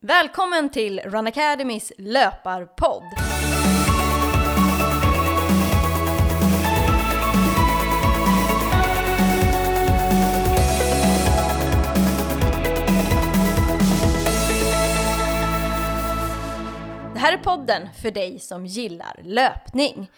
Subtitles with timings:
[0.00, 3.02] Välkommen till Run Academys löparpodd!
[17.14, 20.10] Det här är podden för dig som gillar löpning.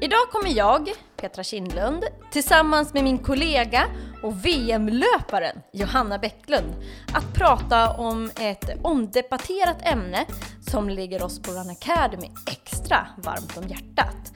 [0.00, 3.86] Idag kommer jag, Petra Kindlund, tillsammans med min kollega
[4.22, 6.74] och VM-löparen Johanna Bäcklund
[7.14, 10.26] att prata om ett omdebatterat ämne
[10.70, 14.32] som ligger oss på Run Academy extra varmt om hjärtat.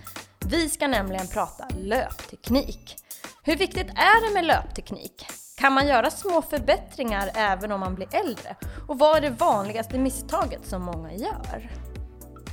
[0.46, 2.96] Vi ska nämligen prata löpteknik.
[3.42, 5.26] Hur viktigt är det med löpteknik?
[5.56, 8.56] Kan man göra små förbättringar även om man blir äldre?
[8.88, 11.70] Och vad är det vanligaste misstaget som många gör?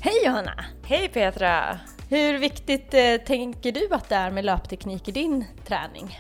[0.02, 0.66] Hej Johanna!
[0.84, 1.80] Hej Petra!
[2.12, 6.20] Hur viktigt eh, tänker du att det är med löpteknik i din träning?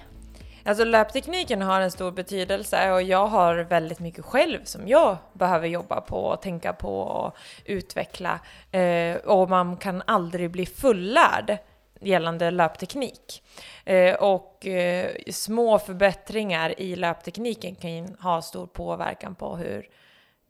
[0.66, 5.68] Alltså löptekniken har en stor betydelse och jag har väldigt mycket själv som jag behöver
[5.68, 8.40] jobba på och tänka på och utveckla.
[8.72, 11.58] Eh, och man kan aldrig bli fullärd
[12.02, 13.44] gällande löpteknik.
[13.86, 19.88] Eh, och eh, små förbättringar i löptekniken kan ha stor påverkan på hur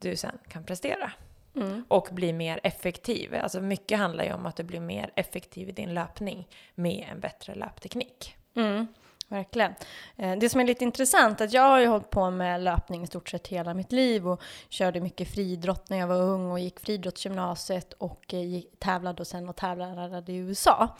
[0.01, 1.11] du sen kan prestera.
[1.59, 1.83] Mm.
[1.87, 3.35] Och bli mer effektiv.
[3.35, 7.19] Alltså mycket handlar ju om att du blir mer effektiv i din löpning med en
[7.19, 8.35] bättre löpteknik.
[8.55, 8.87] Mm.
[9.29, 9.73] Verkligen.
[10.15, 13.03] Eh, det som är lite intressant är att jag har ju hållit på med löpning
[13.03, 16.59] i stort sett hela mitt liv och körde mycket friidrott när jag var ung och
[16.59, 20.97] gick friidrottsgymnasiet och eh, tävlade och sen och tävlade i USA.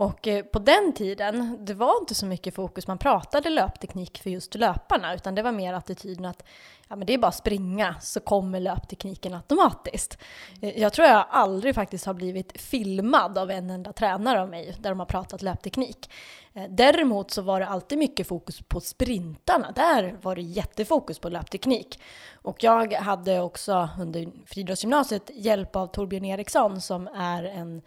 [0.00, 4.30] Och eh, på den tiden, det var inte så mycket fokus, man pratade löpteknik för
[4.30, 6.44] just löparna, utan det var mer attityden att
[6.88, 10.18] ja, men det är bara att springa så kommer löptekniken automatiskt.
[10.62, 14.76] Eh, jag tror jag aldrig faktiskt har blivit filmad av en enda tränare av mig
[14.80, 16.10] där de har pratat löpteknik.
[16.54, 19.72] Eh, däremot så var det alltid mycket fokus på sprintarna.
[19.72, 22.00] Där var det jättefokus på löpteknik.
[22.42, 27.82] Och jag hade också under friidrottsgymnasiet hjälp av Torbjörn Eriksson som är en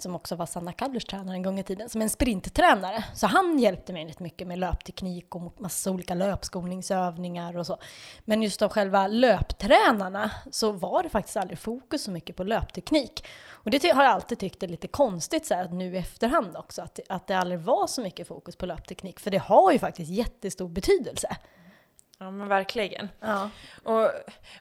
[0.00, 3.04] som också var Sanna Kadlers tränare en gång i tiden, som en sprinttränare.
[3.14, 7.78] Så han hjälpte mig rätt mycket med löpteknik och massa olika löpskolningsövningar och så.
[8.24, 13.26] Men just av själva löptränarna så var det faktiskt aldrig fokus så mycket på löpteknik.
[13.48, 16.82] Och det har jag alltid tyckt är lite konstigt så här, nu i efterhand också,
[16.82, 19.20] att, att det aldrig var så mycket fokus på löpteknik.
[19.20, 21.36] För det har ju faktiskt jättestor betydelse.
[22.18, 23.08] Ja men verkligen.
[23.20, 23.50] Ja.
[23.84, 24.10] Och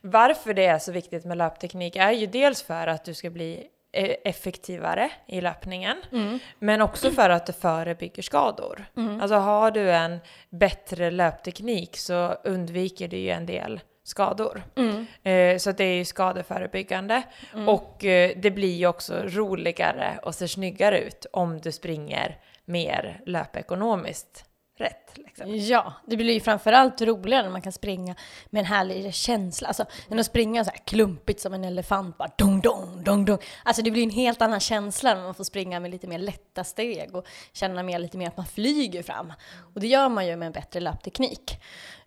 [0.02, 3.68] varför det är så viktigt med löpteknik är ju dels för att du ska bli
[3.92, 5.98] effektivare i löpningen.
[6.12, 6.40] Mm.
[6.60, 8.86] Men också för att det förebygger skador.
[8.98, 9.22] Mm.
[9.22, 10.20] Alltså har du en
[10.50, 14.64] bättre löpteknik så undviker du ju en del skador.
[14.76, 15.06] Mm.
[15.24, 17.24] Eh, så det är ju skadeförebyggande.
[17.54, 17.70] Mm.
[17.70, 23.22] Och eh, det blir ju också roligare och ser snyggare ut om du springer mer
[23.26, 24.46] löpekonomiskt
[24.78, 25.09] rätt.
[25.18, 25.56] Liksom.
[25.56, 28.16] Ja, det blir ju framförallt roligare när man kan springa
[28.50, 29.68] med en härlig känsla.
[29.68, 33.40] Alltså, än att springa så här klumpigt som en elefant, bara dong, dong, dong, dong.
[33.64, 36.64] Alltså det blir en helt annan känsla när man får springa med lite mer lätta
[36.64, 39.34] steg och känna mer, lite mer att man flyger fram.
[39.74, 41.60] Och det gör man ju med en bättre löpteknik.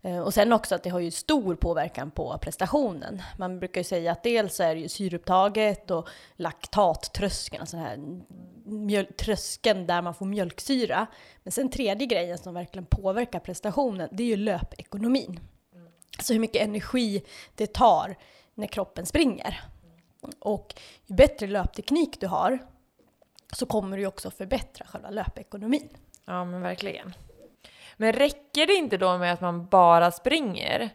[0.03, 3.23] Eh, och sen också att det har ju stor påverkan på prestationen.
[3.37, 7.97] Man brukar ju säga att dels är det ju syreupptaget och laktattröskeln, alltså här
[9.17, 11.07] tröskeln där man får mjölksyra.
[11.43, 15.41] Men sen tredje grejen som verkligen påverkar prestationen, det är ju löpekonomin.
[15.75, 15.87] Mm.
[16.17, 17.23] Alltså hur mycket energi
[17.55, 18.17] det tar
[18.55, 19.61] när kroppen springer.
[20.39, 20.75] Och
[21.07, 22.59] ju bättre löpteknik du har
[23.53, 25.89] så kommer du ju också förbättra själva löpekonomin.
[26.25, 27.15] Ja men verkligen.
[27.97, 30.91] Men räcker det inte då med att man bara springer?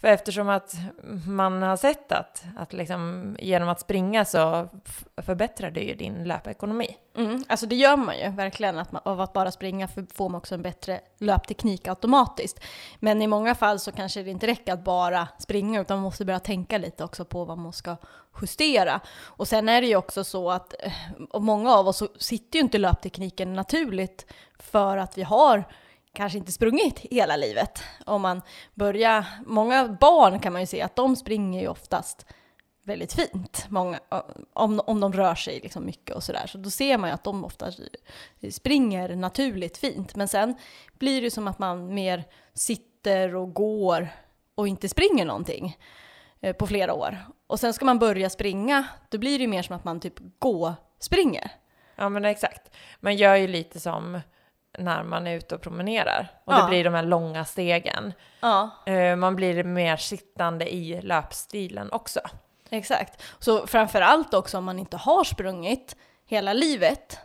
[0.00, 0.74] För eftersom att
[1.26, 4.68] man har sett att, att liksom, genom att springa så
[5.16, 6.96] förbättrar det ju din löpekonomi.
[7.16, 10.38] Mm, alltså det gör man ju verkligen, att man, av att bara springa får man
[10.38, 12.60] också en bättre löpteknik automatiskt.
[12.98, 16.24] Men i många fall så kanske det inte räcker att bara springa, utan man måste
[16.24, 17.96] börja tänka lite också på vad man ska
[18.40, 19.00] justera.
[19.24, 22.78] Och sen är det ju också så att, eh, många av oss sitter ju inte
[22.78, 24.26] löptekniken naturligt
[24.58, 25.64] för att vi har
[26.18, 27.82] kanske inte sprungit hela livet.
[28.06, 28.42] Om man
[28.74, 32.26] börjar, många barn kan man ju se att de springer ju oftast
[32.82, 34.00] väldigt fint, många,
[34.52, 36.46] om, om de rör sig liksom mycket och sådär.
[36.46, 37.66] Så då ser man ju att de ofta
[38.50, 40.16] springer naturligt fint.
[40.16, 40.54] Men sen
[40.98, 44.08] blir det som att man mer sitter och går
[44.54, 45.76] och inte springer någonting
[46.40, 47.18] eh, på flera år.
[47.46, 50.14] Och sen ska man börja springa, då blir det ju mer som att man typ
[50.38, 51.50] gå springer.
[51.96, 52.70] Ja men exakt.
[53.00, 54.20] Man gör ju lite som
[54.78, 56.28] när man är ute och promenerar.
[56.44, 56.62] Och ja.
[56.62, 58.12] det blir de här långa stegen.
[58.40, 58.70] Ja.
[58.86, 62.20] Eh, man blir mer sittande i löpstilen också.
[62.70, 63.22] Exakt.
[63.38, 67.18] Så framför allt också om man inte har sprungit hela livet,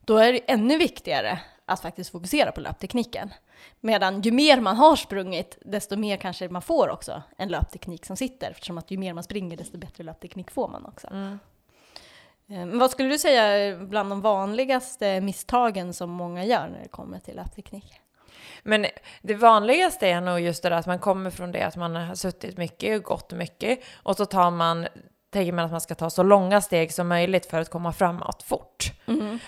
[0.00, 3.34] då är det ännu viktigare att faktiskt fokusera på löptekniken.
[3.80, 8.16] Medan ju mer man har sprungit, desto mer kanske man får också en löpteknik som
[8.16, 11.06] sitter, eftersom att ju mer man springer, desto bättre löpteknik får man också.
[11.06, 11.38] Mm.
[12.50, 16.82] Eh, men vad skulle du säga är bland de vanligaste misstagen som många gör när
[16.82, 18.00] det kommer till löpteknik?
[18.62, 18.86] Men
[19.22, 22.14] det vanligaste är nog just det där att man kommer från det att man har
[22.14, 24.86] suttit mycket och gått mycket och så tar man
[25.30, 28.42] tänker man att man ska ta så långa steg som möjligt för att komma framåt
[28.42, 28.92] fort.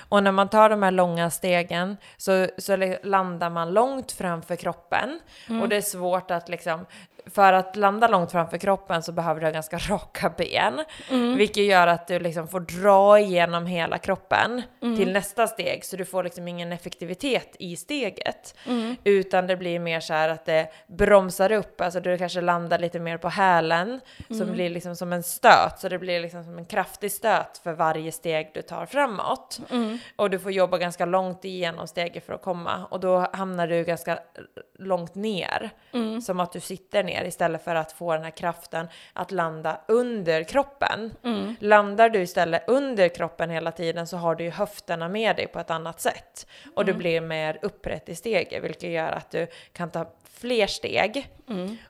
[0.09, 5.21] Och när man tar de här långa stegen så, så landar man långt framför kroppen.
[5.63, 6.87] Och det är svårt att liksom
[7.27, 10.85] för att landa långt framför kroppen så behöver du ha ganska raka ben,
[11.37, 16.05] vilket gör att du liksom får dra igenom hela kroppen till nästa steg, så du
[16.05, 18.55] får liksom ingen effektivitet i steget,
[19.05, 22.99] utan det blir mer så här att det bromsar upp, alltså du kanske landar lite
[22.99, 26.65] mer på hälen, som blir liksom som en stöt, så det blir liksom som en
[26.65, 29.61] kraftig stöt för varje steg du tar framåt.
[30.17, 33.85] Och du får jobba ganska långt igenom steget för att komma, och då hamnar du
[33.85, 34.19] ganska
[34.79, 35.71] långt ner,
[36.21, 40.45] som att du sitter ner istället för att få den här kraften att landa under
[40.45, 41.15] kroppen.
[41.59, 45.59] Landar du istället under kroppen hela tiden så har du ju höfterna med dig på
[45.59, 46.47] ett annat sätt.
[46.75, 51.31] Och du blir mer upprätt i steget, vilket gör att du kan ta fler steg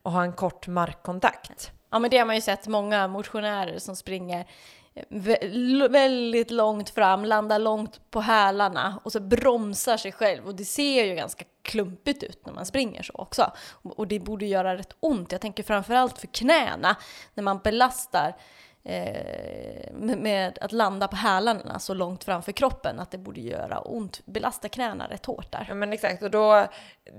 [0.03, 1.73] och ha en kort markkontakt.
[1.91, 4.47] Ja, men det har man ju sett många motionärer som springer
[4.95, 10.47] eh, väldigt långt fram, landar långt på hälarna och så bromsar sig själv.
[10.47, 13.53] Och det ser ju ganska klumpigt ut när man springer så också.
[13.83, 15.33] Och det borde göra rätt ont.
[15.33, 16.97] Jag tänker framförallt för knäna,
[17.35, 18.37] när man belastar
[18.85, 24.27] eh, med, att landa på hälarna så långt framför kroppen, att det borde göra ont.
[24.27, 25.67] Belasta knäna rätt hårt där.
[25.69, 26.67] Ja men exakt, och då,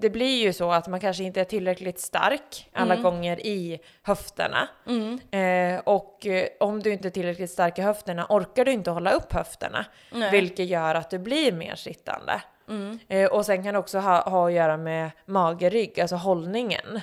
[0.01, 4.67] det blir ju så att man kanske inte är tillräckligt stark alla gånger i höfterna.
[5.31, 9.11] Eh, och eh, om du inte är tillräckligt stark i höfterna orkar du inte hålla
[9.11, 10.31] upp höfterna, Nej.
[10.31, 12.41] vilket gör att du blir mer sittande.
[13.07, 17.01] Eh, och sen kan det också ha, ha att göra med mage-rygg, alltså hållningen.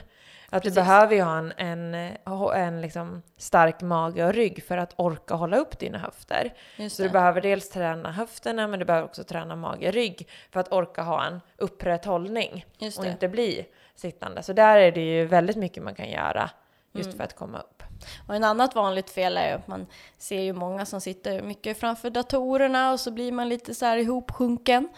[0.50, 0.74] Att Precis.
[0.74, 2.16] du behöver ju ha en, en, en,
[2.54, 6.54] en liksom stark mage och rygg för att orka hålla upp dina höfter.
[6.90, 10.60] Så du behöver dels träna höfterna men du behöver också träna mage och rygg för
[10.60, 12.66] att orka ha en upprätt hållning
[12.98, 14.42] och inte bli sittande.
[14.42, 16.50] Så där är det ju väldigt mycket man kan göra
[16.92, 17.16] just Mm.
[17.16, 17.82] för att komma upp.
[18.28, 19.86] Och en annat vanligt fel är ju att man
[20.18, 23.96] ser ju många som sitter mycket framför datorerna och så blir man lite så här
[23.96, 24.88] ihopsjunken.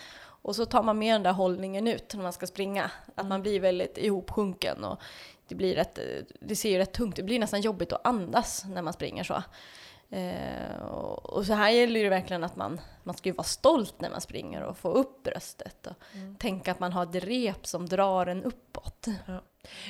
[0.43, 2.91] Och så tar man med den där hållningen ut när man ska springa.
[3.15, 5.01] Att man blir väldigt ihopsjunken och
[5.51, 5.99] det blir rätt,
[6.41, 9.43] det ser ju rätt tungt Det blir nästan jobbigt att andas när man springer så.
[10.11, 14.01] Eh, och, och så här gäller det verkligen att man, man ska ju vara stolt
[14.01, 15.95] när man springer och få upp bröstet och
[16.39, 19.07] tänka att man har ett rep som drar en uppåt.
[19.27, 19.41] Ja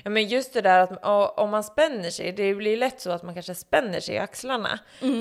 [0.05, 1.05] men just det där att
[1.38, 4.78] om man spänner sig, det blir lätt så att man kanske spänner sig i axlarna.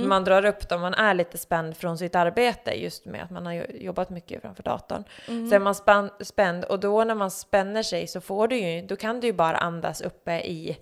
[0.07, 3.45] Man drar upp dem, man är lite spänd från sitt arbete just med att man
[3.45, 5.03] har jo- jobbat mycket framför datorn.
[5.49, 8.81] Så är man span- spänd och då när man spänner sig så får du ju,
[8.81, 10.77] då kan du ju bara andas uppe i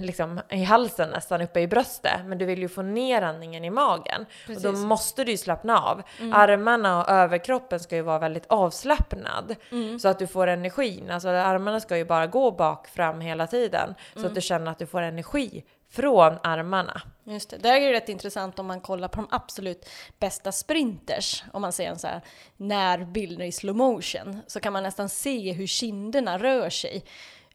[0.00, 3.70] liksom i halsen nästan uppe i bröstet men du vill ju få ner andningen i
[3.70, 4.84] magen och då Precis.
[4.84, 6.02] måste du ju slappna av.
[6.32, 9.56] Armarna och överkroppen ska ju vara väldigt avslappnad
[10.00, 11.10] så att du får energin.
[11.10, 14.78] Alltså armarna ska ju bara gå bak fram hela tiden så att du känner att
[14.78, 17.02] du får energi från armarna.
[17.24, 17.56] Just det.
[17.56, 19.88] Där är det rätt intressant om man kollar på de absolut
[20.18, 21.44] bästa sprinters.
[21.52, 22.20] Om man ser en så här
[22.56, 27.04] närbild i slow motion så kan man nästan se hur kinderna rör sig.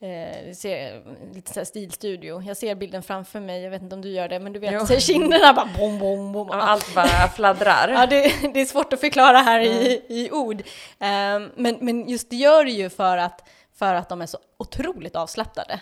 [0.04, 1.04] Eh, ser,
[1.34, 2.42] lite så stilstudio.
[2.42, 4.72] Jag ser bilden framför mig, jag vet inte om du gör det, men du vet,
[4.74, 4.80] Jo.
[4.80, 6.50] här, kinderna bara bom, bom, bom.
[6.52, 7.90] Allt bara fladdrar.
[7.90, 10.64] Ja, det, det är svårt att förklara här i, i ord.
[11.00, 14.38] Ehm, men, men just det gör det ju för att, för att de är så
[14.60, 15.80] otroligt avslappnade.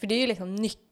[0.00, 0.82] För det är ju liksom nyckeln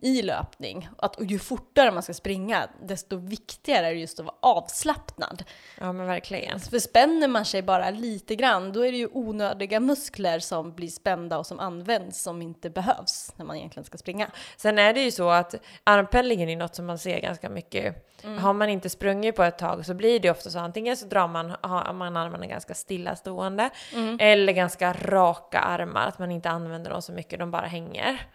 [0.00, 0.88] i löpning.
[0.98, 5.44] Att, ju fortare man ska springa, desto viktigare är det just att vara avslappnad.
[5.80, 6.60] Ja men verkligen.
[6.60, 10.88] För spänner man sig bara lite grann, då är det ju onödiga muskler som blir
[10.88, 14.30] spända och som används som inte behövs när man egentligen ska springa.
[14.56, 18.04] Sen är det ju så att armpendlingen är något som man ser ganska mycket.
[18.40, 21.28] Har man inte sprungit på ett tag så blir det ofta så antingen så drar
[21.28, 23.70] man, har man armarna ganska stillastående
[24.18, 28.26] eller ganska raka armar, att man inte använder dem så mycket, de bara hänger.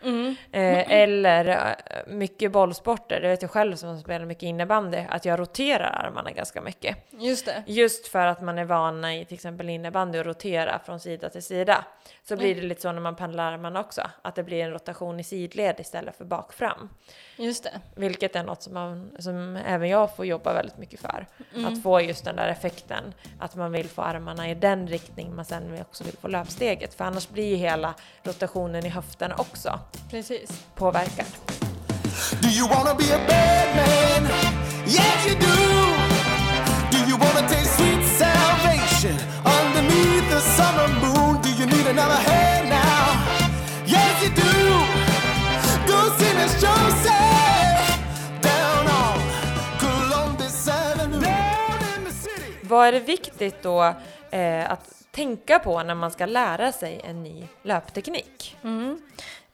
[0.51, 5.39] Eh, eller eh, mycket bollsporter, det vet jag själv som spelar mycket innebandy, att jag
[5.39, 6.97] roterar armarna ganska mycket.
[7.09, 7.63] Just det.
[7.67, 11.43] Just för att man är vana i till exempel innebandy att rotera från sida till
[11.43, 11.85] sida.
[12.23, 15.19] Så blir det lite så när man pendlar armarna också, att det blir en rotation
[15.19, 16.89] i sidled istället för bak fram.
[17.35, 17.81] Just det.
[17.95, 21.27] Vilket är något som, man, som även jag får jobba väldigt mycket för.
[21.67, 25.45] Att få just den där effekten, att man vill få armarna i den riktning man
[25.45, 26.93] sen också vill få löpsteget.
[26.93, 27.93] För annars blir ju hela
[28.23, 29.79] rotationen i höfterna också
[30.09, 31.25] Precis påverkar.
[32.41, 34.29] Do you wanna be a bad man?
[34.85, 35.57] Yes you do.
[36.91, 41.41] Do you wanna taste sweet salvation underneath the summer moon?
[41.41, 43.05] Do you need another hand now?
[43.85, 44.53] Yes you do.
[45.87, 47.23] Go see Miss Joseph.
[52.61, 53.83] Vad är det viktigt då
[54.31, 58.57] eh, att tänka på när man ska lära sig en ny löpteknik?
[58.63, 58.99] Mm.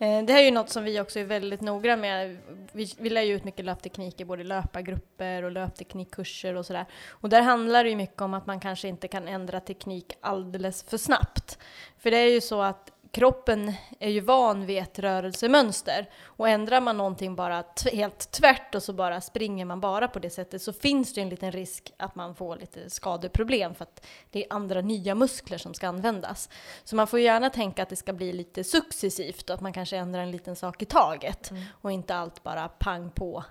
[0.01, 2.37] Eh, det här är ju något som vi också är väldigt noga med.
[2.71, 6.85] Vi, vi lär ju ut mycket löpteknik i både löpargrupper och löpteknikkurser och sådär.
[7.09, 10.83] Och där handlar det ju mycket om att man kanske inte kan ändra teknik alldeles
[10.83, 11.57] för snabbt.
[11.97, 16.81] För det är ju så att kroppen är ju van vid ett rörelsemönster och ändrar
[16.81, 17.63] man någonting bara
[17.93, 21.23] helt tvärt och så bara springer man bara på det sättet så finns det ju
[21.23, 25.57] en liten risk att man får lite skadeproblem för att det är andra nya muskler
[25.57, 26.49] som ska användas.
[26.83, 29.97] Så man får gärna tänka att det ska bli lite successivt och att man kanske
[29.97, 31.51] ändrar en liten sak i taget
[31.81, 33.43] och inte allt bara pang på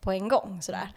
[0.00, 0.92] på en gång sådär.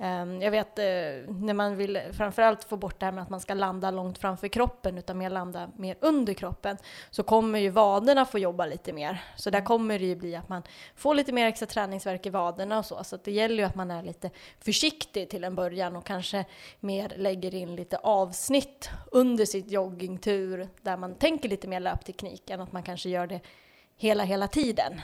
[0.00, 0.84] Ehm, jag vet eh,
[1.28, 4.48] när man vill framförallt få bort det här med att man ska landa långt framför
[4.48, 6.76] kroppen utan mer landa mer under kroppen
[7.10, 9.24] så kommer ju vaderna få jobba lite mer.
[9.36, 10.62] Så där kommer det ju bli att man
[10.96, 13.04] får lite mer extra träningsverk i vaderna och så.
[13.04, 16.44] Så att det gäller ju att man är lite försiktig till en början och kanske
[16.80, 22.60] mer lägger in lite avsnitt under sitt joggingtur där man tänker lite mer löpteknik än
[22.60, 23.40] att man kanske gör det
[23.98, 25.00] hela, hela tiden.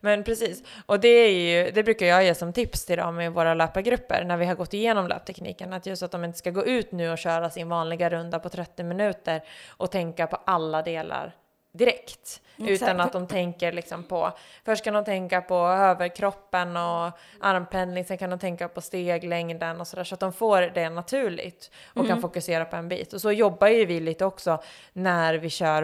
[0.00, 3.28] Men precis, och det, är ju, det brukar jag ge som tips till dem i
[3.28, 5.72] våra löpargrupper när vi har gått igenom löptekniken.
[5.72, 8.48] Att just att de inte ska gå ut nu och köra sin vanliga runda på
[8.48, 11.34] 30 minuter och tänka på alla delar
[11.72, 12.40] direkt.
[12.56, 13.00] Utan Exakt.
[13.00, 14.32] att de tänker liksom på,
[14.64, 19.86] först kan de tänka på överkroppen och armpendling, sen kan de tänka på steglängden och
[19.86, 23.12] sådär så att de får det naturligt och kan fokusera på en bit.
[23.12, 25.82] Och så jobbar ju vi lite också när vi kör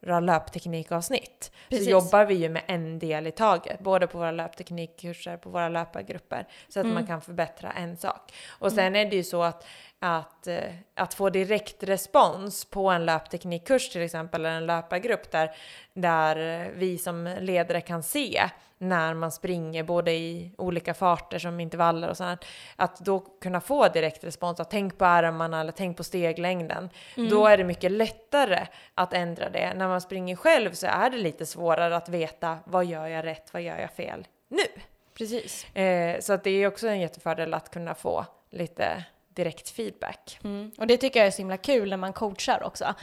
[0.00, 1.52] våra löpteknikavsnitt.
[1.68, 1.84] Precis.
[1.84, 5.68] Så jobbar vi ju med en del i taget, både på våra löpteknikkurser, på våra
[5.68, 8.32] löpargrupper, så att man kan förbättra en sak.
[8.48, 9.66] Och sen är det ju så att,
[9.98, 15.50] att, eh, att få direkt respons på en löpteknikkurs till exempel, eller en löpargrupp där,
[15.94, 18.50] där vi som ledare kan se
[18.80, 22.44] när man springer både i olika farter som intervaller och sånt,
[22.76, 26.90] att då kunna få direkt respons, att tänk på armarna eller tänk på steglängden,
[27.30, 29.74] då är det mycket lättare att ändra det.
[29.74, 33.52] När man springer själv så är det lite svårare att veta vad gör jag rätt,
[33.52, 34.82] vad gör jag fel nu?
[35.14, 35.74] Precis.
[35.76, 40.38] Eh, så att det är också en jättefördel att kunna få lite direkt feedback.
[40.44, 40.72] Mm.
[40.78, 42.94] Och det tycker jag är så himla kul när man coachar också.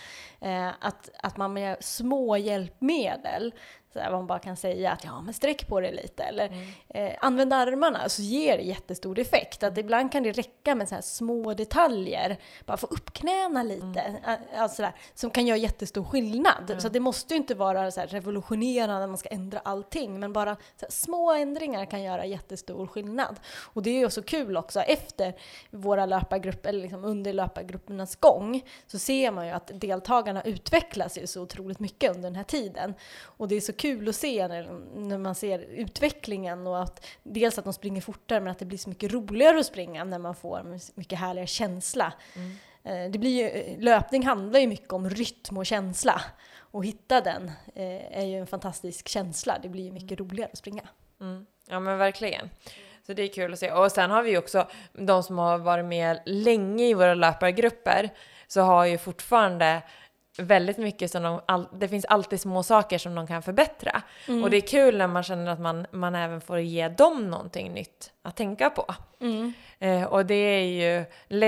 [0.42, 3.54] Eh, att, att man med små hjälpmedel,
[4.02, 6.52] här, man bara kan säga att ja men sträck på det lite eller
[6.90, 9.64] eh, använd armarna så ger det jättestor effekt.
[9.64, 14.00] Att ibland kan det räcka med så här små detaljer, bara få upp knäna lite,
[14.00, 14.40] mm.
[14.58, 16.76] alltså där, som kan göra jättestor skillnad.
[16.80, 20.34] Så att det måste ju inte vara så här revolutionerande, man ska ändra allting, men
[20.34, 23.40] bara så här, små ändringar kan göra jättestor skillnad.
[23.58, 25.34] Och det är ju så kul också efter
[25.72, 31.28] våra löpargrupper, eller liksom under löpargruppernas gång, så ser man ju att deltagarna utvecklas ju
[31.28, 32.94] så otroligt mycket under den här tiden.
[33.22, 37.58] Och det är så kul att se när, när man ser utvecklingen och att dels
[37.58, 40.36] att de springer fortare men att det blir så mycket roligare att springa när man
[40.36, 42.14] får mycket härligare känsla.
[42.84, 46.22] Eh, Det blir ju, löpning handlar ju mycket om rytm och känsla.
[46.72, 49.60] Och hitta den eh, är ju en fantastisk känsla.
[49.62, 50.84] Det blir ju mycket roligare att springa.
[51.22, 51.46] Mm.
[51.70, 52.50] Ja men verkligen.
[53.06, 53.72] Så det är kul att se.
[53.72, 58.10] Och sen har vi också de som har varit med länge i våra löpargrupper
[58.48, 59.82] så har ju fortfarande
[60.38, 64.02] väldigt mycket som de, all, det finns alltid små saker som de kan förbättra.
[64.44, 67.74] Och det är kul när man känner att man, man även får ge dem någonting
[67.74, 68.96] nytt att tänka på.
[69.80, 71.06] Eh, och det är ju,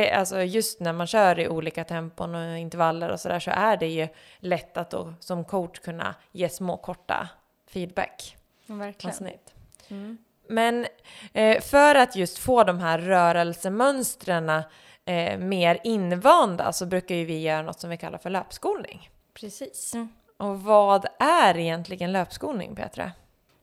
[0.10, 3.88] alltså just när man kör i olika tempon och intervaller och sådär så är det
[3.88, 4.08] ju
[4.40, 7.30] lätt att då som coach kunna ge små korta
[7.68, 9.14] feedback Verkligen.
[9.14, 9.54] avsnitt.
[10.48, 10.86] Men
[11.34, 14.50] eh, för att just få de här rörelsemönstren
[15.10, 19.10] eh, mer invanda så brukar ju vi göra något som vi kallar för löpskolning.
[19.34, 19.94] Precis.
[20.38, 23.12] Och vad är egentligen löpskolning, Petra?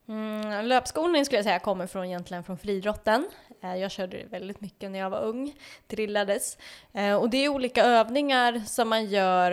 [0.08, 3.28] Mm, löpskolning skulle jag säga kommer från, egentligen från friidrotten.
[3.62, 5.54] Eh, Jag körde det väldigt mycket när jag var ung,
[5.86, 6.58] drillades.
[6.92, 9.52] Eh, Och det är olika övningar som man gör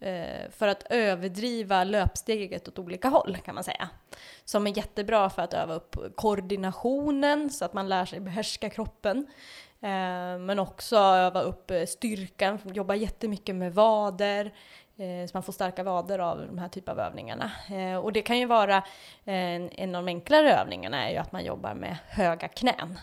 [0.00, 3.88] eh, för att överdriva löpsteget åt olika håll kan man säga.
[4.44, 9.26] Som är jättebra för att öva upp koordinationen så att man lär sig behärska kroppen.
[9.84, 14.54] Eh, men också öva upp eh, styrkan, jobba jättemycket med vader.
[14.96, 17.50] Eh, så man får starka vader av de här typen av övningarna.
[18.02, 18.82] Och det kan ju vara
[19.24, 22.98] en, en av de enklare övningarna är ju att man jobbar med höga knän.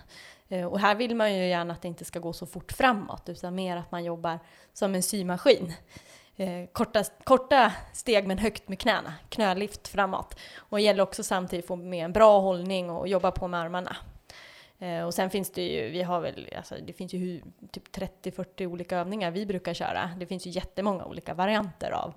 [0.69, 3.55] Och här vill man ju gärna att det inte ska gå så fort framåt utan
[3.55, 4.39] mer att man jobbar
[4.73, 5.73] som en symaskin.
[6.71, 10.39] Korta, korta steg men högt med knäna, knölift framåt.
[10.57, 13.59] Och det gäller också samtidigt att få med en bra hållning och jobba på med
[13.59, 13.95] armarna.
[14.81, 18.65] Eh, och sen finns det ju, vi har väl, alltså det finns ju typ 30-40
[18.65, 20.09] olika övningar vi brukar köra.
[20.17, 22.13] Det finns ju jättemånga olika varianter av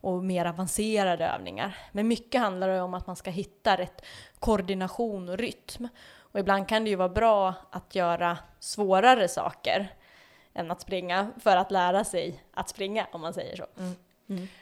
[0.00, 1.76] och mer avancerade övningar.
[1.92, 4.04] Men mycket handlar det om att man ska hitta rätt
[4.38, 5.88] koordination och rytm.
[6.18, 9.88] Och ibland kan det ju vara bra att göra svårare saker
[10.54, 13.66] än att springa för att lära sig att springa om man säger så.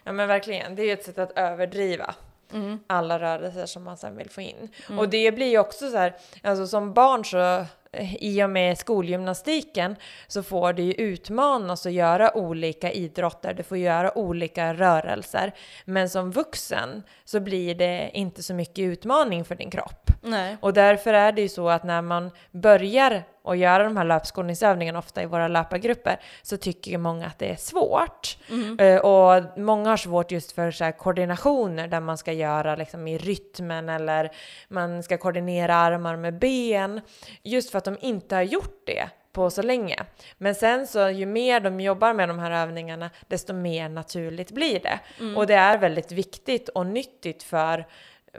[0.05, 2.15] Ja men verkligen, det är ju ett sätt att överdriva
[2.53, 2.79] Mm.
[2.87, 4.69] alla rörelser som man sen vill få in.
[4.99, 8.79] Och det blir ju också så här, alltså som barn så eh, i och med
[8.79, 15.53] skolgymnastiken så får du ju utmanas att göra olika idrotter, du får göra olika rörelser.
[15.85, 20.11] Men som vuxen så blir det inte så mycket utmaning för din kropp.
[20.23, 20.57] Nej.
[20.61, 24.99] Och därför är det ju så att när man börjar att göra de här löpskolningsövningarna,
[24.99, 28.39] ofta i våra löpargrupper, så tycker ju många att det är svårt.
[28.79, 33.19] Eh, och många har svårt just för så koordinationer där man ska göra liksom i
[33.19, 34.31] rytmen eller
[34.69, 37.01] man ska koordinera armar med ben.
[37.43, 39.97] Just för att de inte har gjort det på så länge.
[40.39, 44.81] Men sen så ju mer de jobbar med de här övningarna, desto mer naturligt blir
[44.81, 44.99] det.
[45.37, 47.87] Och det är väldigt viktigt och nyttigt för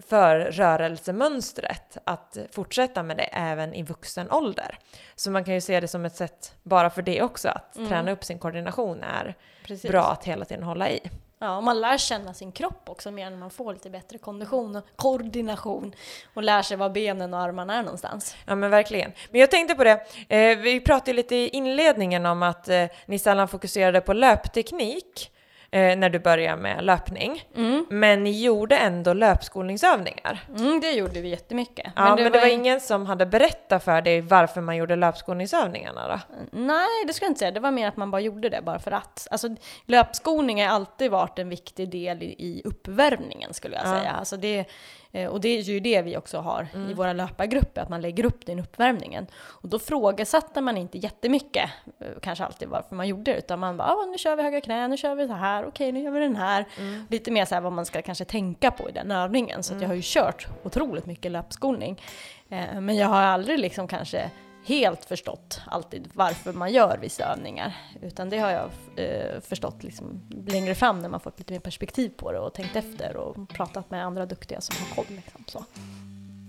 [0.02, 4.80] för rörelsemönstret att fortsätta med det även i vuxen ålder.
[5.16, 8.12] Så man kan ju se det som ett sätt bara för det också, att träna
[8.12, 9.92] upp sin koordination är Precis.
[9.92, 11.00] bra att hela tiden hålla i.
[11.40, 14.76] Ja, och man lär känna sin kropp också mer när man får lite bättre kondition
[14.76, 15.96] och koordination
[16.34, 18.36] och lär sig var benen och armarna är någonstans.
[18.46, 19.12] Ja men verkligen.
[19.32, 23.20] Men jag tänkte på det, eh, vi pratade lite i inledningen om att eh, ni
[23.20, 25.32] sällan fokuserade på löpteknik
[25.74, 27.44] eh, när du började med löpning.
[27.90, 30.40] Men ni gjorde ändå löpskolningsövningar.
[30.58, 31.92] Mm, det gjorde vi jättemycket.
[31.96, 36.08] Ja, men det, var in- ingen som hade berättat för dig varför man gjorde löpskolningsövningarna
[36.08, 36.20] då?
[36.52, 37.52] Nej, det skulle jag inte säga.
[37.52, 39.28] Det var mer att man bara gjorde det bara för att.
[39.32, 39.48] Alltså,
[39.86, 44.00] löpskolning har alltid varit en viktig del i, i uppvärmningen skulle jag Ja.
[44.00, 44.12] säga.
[44.12, 44.66] Alltså det,
[45.14, 46.90] eh, och det är ju det vi också har Mm.
[46.90, 49.28] i våra löpargrupper, att man lägger upp den uppvärmningen.
[49.46, 53.78] Och då frågasatte man inte jättemycket, eh, kanske alltid varför man gjorde det, utan man
[53.78, 56.12] bara, ah, nu kör vi höga knä, nu kör vi så här, okej, nu gör
[56.12, 56.66] vi den här.
[56.80, 57.06] Mm.
[57.10, 59.64] Lite mer så här vad man ska kanske tänka på i den övningen.
[59.64, 62.02] Så att jag har ju kört otroligt mycket löpskolning.
[62.50, 64.30] Eh, Men jag har aldrig liksom kanske
[64.66, 67.78] helt förstått alltid varför man gör vissa övningar.
[68.02, 72.10] Utan det har jag eh, förstått liksom längre fram när man fått lite mer perspektiv
[72.10, 75.16] på det och tänkt efter och pratat med andra duktiga som har koll.
[75.16, 75.66] Liksom, så.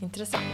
[0.02, 0.44] Intressant.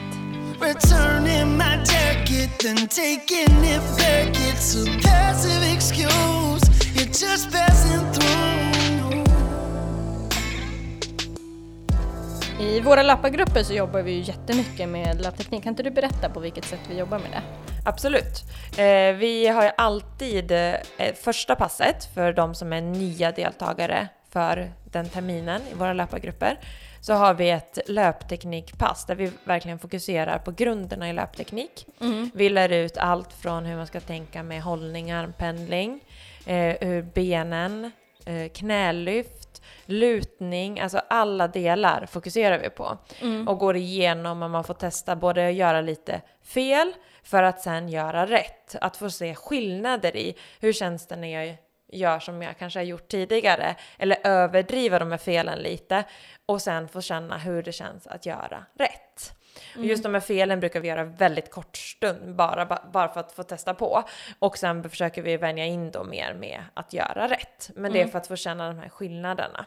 [12.60, 15.62] I våra löpargrupper så jobbar vi ju jättemycket med löpteknik.
[15.62, 17.42] Kan inte du berätta på vilket sätt vi jobbar med det?
[17.84, 18.44] Absolut.
[18.78, 20.74] Eh, vi har alltid eh,
[21.14, 26.58] första passet för de som är nya deltagare för den terminen i våra löpargrupper.
[27.00, 31.86] Så har vi ett löpteknikpass där vi verkligen fokuserar på grunderna i löpteknik.
[32.34, 36.00] Vi lär ut allt från hur man ska tänka med hållning, armpendling,
[36.46, 37.92] eh, hur benen,
[38.24, 39.39] eh, knälyft,
[39.86, 42.98] lutning, alltså alla delar fokuserar vi på.
[43.46, 47.88] Och går igenom och man får testa både att göra lite fel för att sen
[47.88, 48.76] göra rätt.
[48.80, 51.56] Att få se skillnader i hur känns det när jag
[51.92, 56.04] gör som jag kanske har gjort tidigare eller överdriva de här felen lite
[56.46, 59.39] och sen få känna hur det känns att göra rätt.
[59.76, 63.20] Och just de här felen brukar vi göra väldigt kort stund bara, ba- bara för
[63.20, 64.02] att få testa på
[64.38, 67.70] och sen försöker vi vänja in då mer med att göra rätt.
[67.74, 69.66] Men det är för att få känna de här skillnaderna.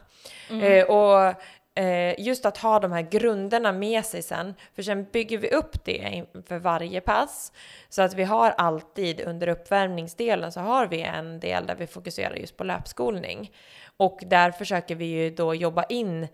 [0.50, 1.34] Eh, och
[1.76, 5.86] eh, just att ha de här grunderna med sig sen, för sen bygger vi upp
[5.86, 7.52] det för varje pass.
[7.90, 12.36] Så att vi har alltid under uppvärmningsdelen så har vi en del där vi fokuserar
[12.36, 13.52] just på löpskolning.
[13.98, 16.28] Och där försöker vi ju då jobba in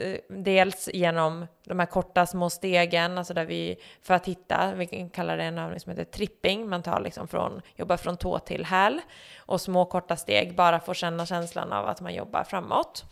[0.00, 5.10] Eh, dels genom de här korta små stegen, alltså där vi för att hitta, vi
[5.14, 8.64] kallar det en övning som heter tripping, man tar liksom från, jobbar från tå till
[8.64, 9.00] häl
[9.38, 13.04] och små korta steg bara får känna känslan av att man jobbar framåt.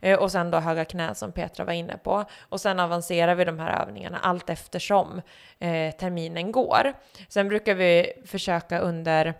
[0.00, 2.24] Eh, och sen då höga knä som Petra var inne på.
[2.40, 5.22] Och sen avancerar vi de här övningarna allt eftersom
[5.58, 6.92] eh, terminen går.
[7.28, 9.34] Sen brukar vi försöka under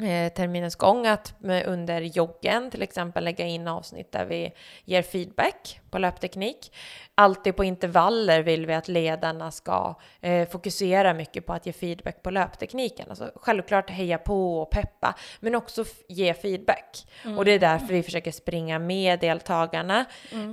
[0.00, 4.52] eh, terminens gång att med, under joggen till exempel lägga in avsnitt där vi
[4.84, 6.72] ger feedback på löpteknik.
[7.14, 12.22] Alltid på intervaller vill vi att ledarna ska eh, fokusera mycket på att ge feedback
[12.22, 13.06] på löptekniken.
[13.08, 17.06] Alltså självklart heja på och peppa, men också ge feedback.
[17.36, 20.04] Och det är därför vi försöker springa med deltagarna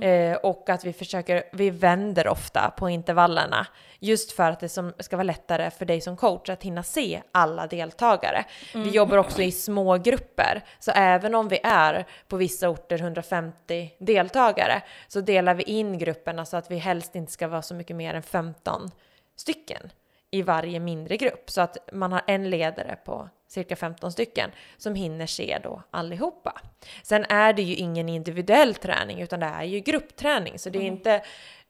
[0.02, 3.66] eh, och att vi försöker, vi vänder ofta på intervallerna
[4.02, 7.22] just för att det som ska vara lättare för dig som coach att hinna se
[7.32, 8.44] alla deltagare.
[8.74, 13.90] Vi jobbar också i små grupper, så även om vi är på vissa orter 150
[13.98, 17.96] deltagare så delar vi in grupperna så att vi helst inte ska vara så mycket
[17.96, 18.90] mer än 15
[19.36, 19.92] stycken
[20.30, 21.50] i varje mindre grupp.
[21.50, 26.60] Så att man har en ledare på cirka 15 stycken som hinner se då allihopa.
[27.02, 30.58] Sen är det ju ingen individuell träning utan det är ju gruppträning.
[30.58, 31.22] Så det är inte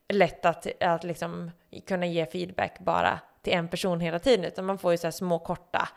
[0.08, 1.50] lätt att, att liksom
[1.86, 5.12] kunna ge feedback bara till en person hela tiden, utan man får ju så här
[5.12, 5.88] små korta.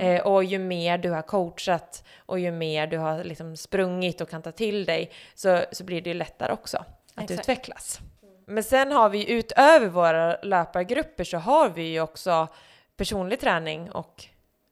[0.00, 4.30] Eh, och ju mer du har coachat och ju mer du har liksom sprungit och
[4.30, 6.84] kan ta till dig så, så blir det ju lättare också
[7.16, 7.40] att Exakt.
[7.40, 8.00] utvecklas.
[8.46, 12.48] Men sen har vi utöver våra löpargrupper så har vi ju också
[12.96, 14.24] personlig träning och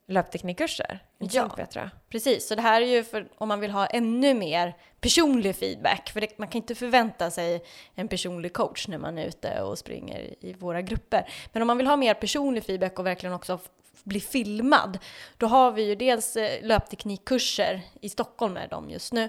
[0.06, 0.98] löpteknikkurser.
[1.18, 1.48] Ja.
[1.48, 1.90] Petra?
[2.08, 6.10] Precis, så det här är ju för om man vill ha ännu mer personlig feedback.
[6.10, 9.78] För det, man kan inte förvänta sig en personlig coach när man är ute och
[9.78, 11.28] springer i våra grupper.
[11.52, 13.58] Men om man vill ha mer personlig feedback och verkligen också
[14.04, 14.98] bli filmad,
[15.36, 19.28] då har vi ju dels eh, löpteknikkurser i Stockholm är de just nu.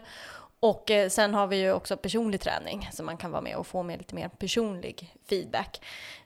[0.59, 3.67] Och eh, sen har vi ju också personlig träning så man kan vara med och
[3.67, 5.81] få med lite mer personlig feedback.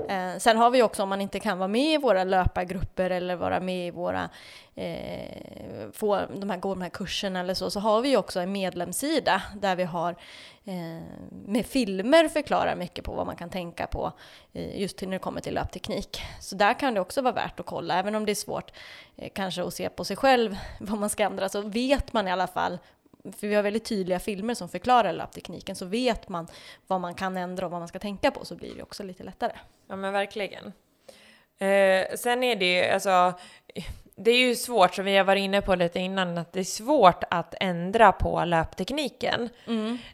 [0.10, 3.10] Eh, sen har vi ju också om man inte kan vara med i våra löpargrupper
[3.10, 4.30] eller vara med i våra,
[4.76, 8.39] eh, få de här, gå de här kurserna eller så, så har vi ju också
[8.39, 10.15] en medlemssida där vi har
[10.65, 11.04] eh,
[11.46, 14.13] med filmer förklarar mycket på vad man kan tänka på
[14.54, 16.22] eh, just när det kommer till löpteknik.
[16.42, 18.72] Så där kan det också vara värt att kolla, även om det är svårt
[19.18, 22.32] eh, kanske att se på sig själv vad man ska ändra, så vet man i
[22.32, 22.80] alla fall
[23.23, 26.47] för vi har väldigt tydliga filmer som förklarar löptekniken, så vet man
[26.88, 29.23] vad man kan ändra och vad man ska tänka på så blir det också lite
[29.23, 29.53] lättare.
[29.88, 30.65] Ja men verkligen.
[31.58, 33.34] Eh, sen är det ju, alltså,
[34.21, 36.63] det är ju svårt, som vi har varit inne på lite innan, att det är
[36.63, 39.49] svårt att ändra på löptekniken.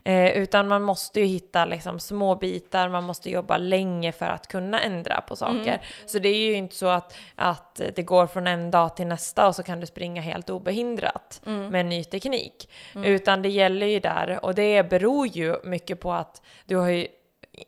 [0.03, 4.47] Eh, utan man måste ju hitta liksom små bitar, man måste jobba länge för att
[4.47, 5.81] kunna ändra på saker.
[6.05, 9.47] Så det är ju inte så att, att det går från en dag till nästa
[9.47, 12.69] och så kan du springa helt obehindrat med en ny teknik.
[12.95, 17.07] Utan det gäller ju där, och det beror ju mycket på att du har ju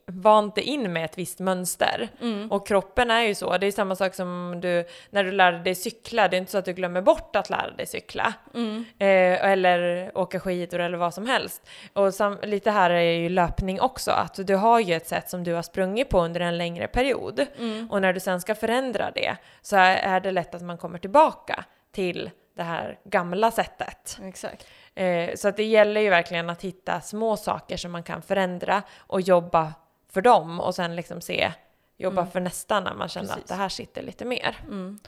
[0.08, 2.10] vant dig in med ett visst mönster.
[2.50, 5.76] Och kroppen är ju så, det är samma sak som du, när du lär dig
[5.76, 8.34] cykla, det är inte så att du glömmer bort att lära dig cykla.
[8.98, 11.70] Eh, eller åka skidor eller vad som helst.
[11.94, 15.44] Och sam, lite här är ju löpning också, att du har ju ett sätt som
[15.44, 17.46] du har sprungit på under en längre period.
[17.90, 21.00] Och när du sen ska förändra det så är, är det lätt att man kommer
[21.00, 24.20] tillbaka till det här gamla sättet.
[24.24, 24.68] Exakt.
[24.98, 28.84] Eh, så att det gäller ju verkligen att hitta små saker som man kan förändra
[28.98, 29.74] och jobba
[30.12, 31.52] för dem och sen liksom se,
[31.98, 33.50] jobba för nästa när man känner att Precis.
[33.50, 34.58] det här sitter lite mer.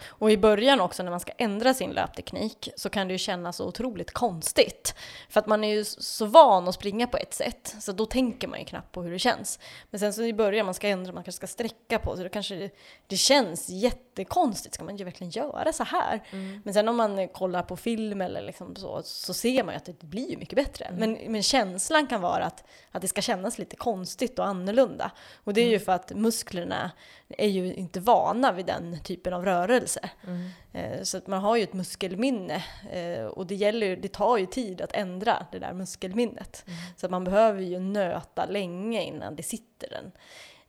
[0.08, 3.56] Och i början också när man ska ändra sin löpteknik så kan det ju kännas
[3.56, 4.96] så otroligt konstigt.
[5.30, 8.48] För att man är ju så van att springa på ett sätt, så då tänker
[8.48, 9.60] man ju knappt på hur det känns.
[9.92, 12.30] Men sen så i början, man ska ändra, man kanske ska sträcka på sig, då
[12.30, 12.72] kanske det,
[13.08, 14.76] det känns jättekonstigt.
[14.76, 16.22] Ska man ju verkligen göra så här?
[16.64, 19.86] Men sen om man kollar på film eller liksom så, så ser man ju att
[19.86, 20.92] det blir ju mycket bättre.
[20.98, 25.12] Men, men känslan kan vara att, att det ska kännas lite konstigt och annorlunda.
[25.44, 26.79] Och det är ju för att musklerna
[27.30, 30.10] är ju inte vana vid den typen av rörelse.
[30.74, 34.46] Eh, Så att man har ju ett muskelminne eh, och det, gäller, det tar ju
[34.46, 36.66] tid att ändra det där muskelminnet.
[36.98, 40.12] Så att man behöver ju nöta länge innan det sitter den.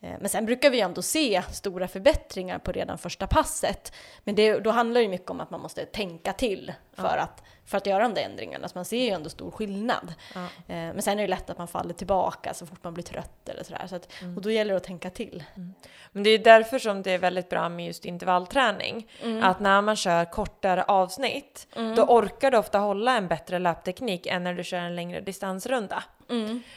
[0.00, 3.92] Eh, Men sen brukar vi ändå se stora förbättringar på redan första passet.
[4.24, 7.76] Men det, då handlar det mycket om att man måste tänka till för, att, för
[7.76, 8.68] att göra de där ändringarna.
[8.68, 10.14] Så man ser ju ändå stor skillnad.
[10.34, 10.40] Ja.
[10.44, 13.48] Eh, Men sen är det lätt att man faller tillbaka så fort man blir trött
[13.48, 13.86] eller sådär.
[13.86, 15.44] Så att, Och då gäller det att tänka till.
[16.12, 19.08] Men det är därför som det är väldigt bra med just intervallträning.
[19.42, 24.44] Att när man kör kortare avsnitt, då orkar du ofta hålla en bättre löpteknik än
[24.44, 26.04] när du kör en längre distansrunda.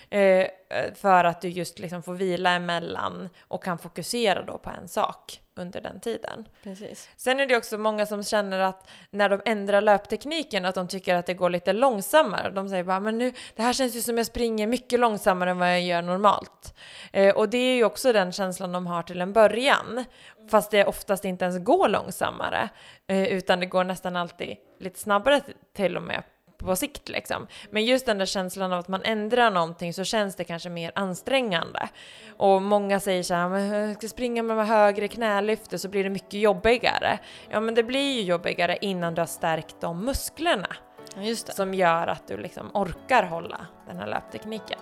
[0.10, 0.48] Eh,
[0.96, 5.40] för att du just liksom får vila emellan och kan fokusera då på en sak
[5.56, 6.48] under den tiden.
[6.64, 7.10] Precis.
[7.16, 11.16] Sen är det också många som känner att när de ändrar löptekniken att de tycker
[11.16, 12.50] att det går lite långsammare.
[12.50, 15.60] De säger bara men nu, det här känns ju som jag springer mycket långsammare än
[15.60, 16.78] vad jag gör normalt.
[17.12, 20.06] Eh, och det är ju också den känslan de har till en början.
[20.50, 22.70] Fast det oftast inte ens går långsammare.
[23.08, 25.42] Eh, utan det går nästan alltid lite snabbare
[25.74, 26.24] till och med
[26.66, 27.48] på sikt liksom.
[27.70, 30.92] Men just den där känslan av att man ändrar någonting så känns det kanske mer
[30.96, 31.90] ansträngande.
[32.38, 36.10] Och många säger så här, men jag ska springa med högre knälyfter så blir det
[36.10, 37.20] mycket jobbigare.
[37.50, 40.68] Ja men det blir ju jobbigare innan du har stärkt de musklerna
[41.16, 41.54] Ja, just det.
[41.54, 44.80] som gör att du liksom orkar hålla den här löptekniken.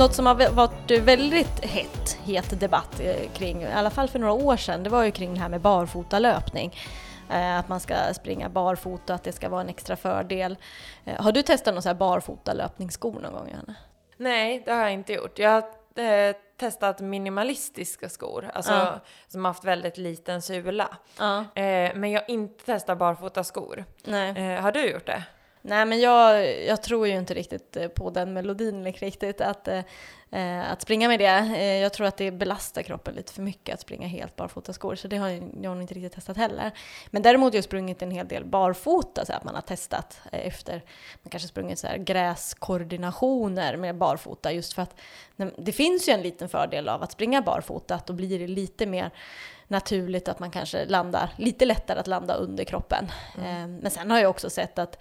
[0.00, 4.32] Något som har varit väldigt hett, het debatt eh, kring, i alla fall för några
[4.32, 6.76] år sedan, det var ju kring det här med barfotalöpning.
[7.30, 10.56] Eh, Att man ska springa barfota, att det ska vara en extra fördel.
[11.04, 13.74] Eh, Har du testat någon så här barfotalöpningsskor någon gång Johanna?
[14.16, 15.38] Nej, det har jag inte gjort.
[15.38, 19.00] Jag har testat minimalistiska skor, alltså Ja.
[19.28, 20.88] som haft väldigt liten sula.
[21.54, 23.84] Eh, men jag har inte testat barfotaskor.
[24.04, 24.30] Nej.
[24.54, 25.22] Eh, har du gjort det?
[25.62, 29.40] Nej men jag, jag tror ju inte riktigt eh, på den melodin riktigt.
[29.40, 29.82] Att, eh,
[30.30, 31.56] eh, att springa med det.
[31.56, 34.94] Eh, jag tror att det belastar kroppen lite för mycket att springa helt barfota skor,
[34.94, 35.28] så det har
[35.62, 36.70] jag har inte riktigt testat heller.
[37.10, 40.82] Men däremot har jag sprungit en hel del barfota, så att man har testat efter,
[41.22, 45.00] man kanske sprungit så här gräskoordinationer med barfota, just för att
[45.56, 48.86] det finns ju en liten fördel av att springa barfota, att då blir det lite
[48.86, 49.10] mer
[49.68, 53.04] naturligt att man kanske landar, lite lättare att landa under kroppen.
[53.38, 54.98] Eh, men sen har jag också sett att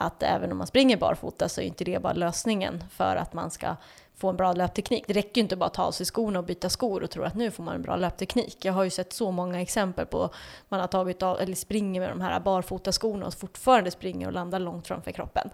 [0.00, 3.50] att även om man springer barfota så är inte det bara lösningen för att man
[3.50, 3.76] ska
[4.16, 5.04] få en bra löpteknik.
[5.06, 7.22] Det räcker ju inte bara att ta av sig skorna och byta skor och tro
[7.22, 8.64] att nu får man en bra löpteknik.
[8.64, 10.30] Jag har ju sett så många exempel på
[10.68, 14.32] man har tagit av, eller springer med de här barfota skorna och fortfarande springer och
[14.32, 15.50] landar långt framför kroppen.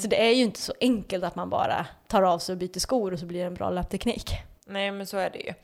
[0.00, 2.78] Så det är ju inte så enkelt att man bara tar av sig och byter
[2.78, 4.30] skor och så blir det en bra löpteknik.
[4.66, 5.54] Nej, men så är det ju.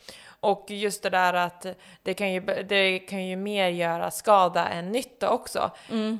[0.40, 1.66] Och just det där att
[2.02, 5.70] det kan ju, det kan ju mer göra skada än nytta också.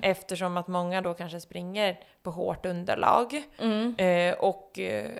[0.02, 3.42] Eftersom att många då kanske springer på hårt underlag.
[3.98, 5.10] Eh, och eh,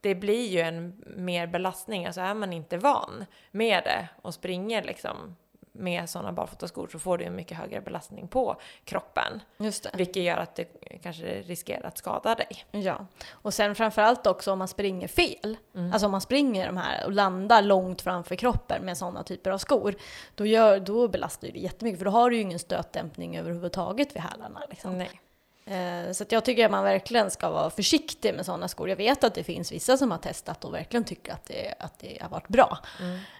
[0.00, 2.06] det blir ju en mer belastning.
[2.06, 5.36] Alltså är man inte van med det och springer liksom
[5.78, 9.40] med sådana barfotaskor så får du en mycket högre belastning på kroppen.
[9.58, 9.90] Just det.
[9.94, 10.64] Vilket gör att det
[11.02, 12.64] kanske riskerar att skada dig.
[12.70, 15.56] Ja, och sen framförallt också om man springer fel.
[15.92, 19.58] Alltså om man springer de här och landar långt framför kroppen med sådana typer av
[19.58, 19.94] skor.
[20.34, 24.22] Då, gör, då belastar det jättemycket för då har du ju ingen stötdämpning överhuvudtaget vid
[24.22, 24.62] hälarna.
[24.70, 24.98] Liksom.
[24.98, 25.20] Nej.
[25.66, 28.88] Eh, Så jag tycker att man verkligen ska vara försiktig med sådana skor.
[28.88, 31.98] Jag vet att det finns vissa som har testat och verkligen tycker att det, att
[31.98, 32.78] det har varit bra.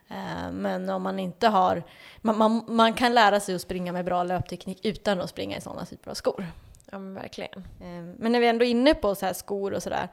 [0.09, 1.83] Eh, Men om man inte har...
[2.21, 5.61] Man, man, man kan lära sig att springa med bra löpteknik utan att springa i
[5.61, 6.47] sådana typer av skor.
[6.91, 7.59] Ja men verkligen.
[7.81, 10.09] Eh, Men när vi ändå är inne på så här skor och sådär.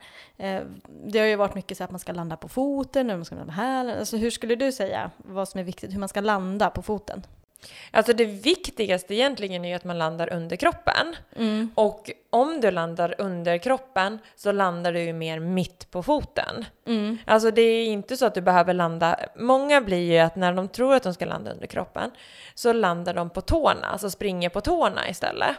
[1.06, 3.34] Det har ju varit mycket så att man ska landa på foten, eller man ska
[3.34, 3.98] landa hälen.
[3.98, 7.26] Alltså hur skulle du säga vad som är viktigt, hur man ska landa på foten?
[7.90, 11.16] Alltså det viktigaste egentligen är ju att man landar under kroppen.
[11.74, 16.64] Och om du landar under kroppen så landar du ju mer mitt på foten.
[17.24, 20.68] Alltså det är inte så att du behöver landa, många blir ju att när de
[20.68, 22.10] tror att de ska landa under kroppen
[22.54, 25.56] så landar de på tårna, alltså springer på tårna istället.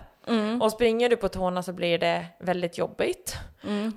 [0.62, 3.38] Och springer du på tårna så blir det väldigt jobbigt.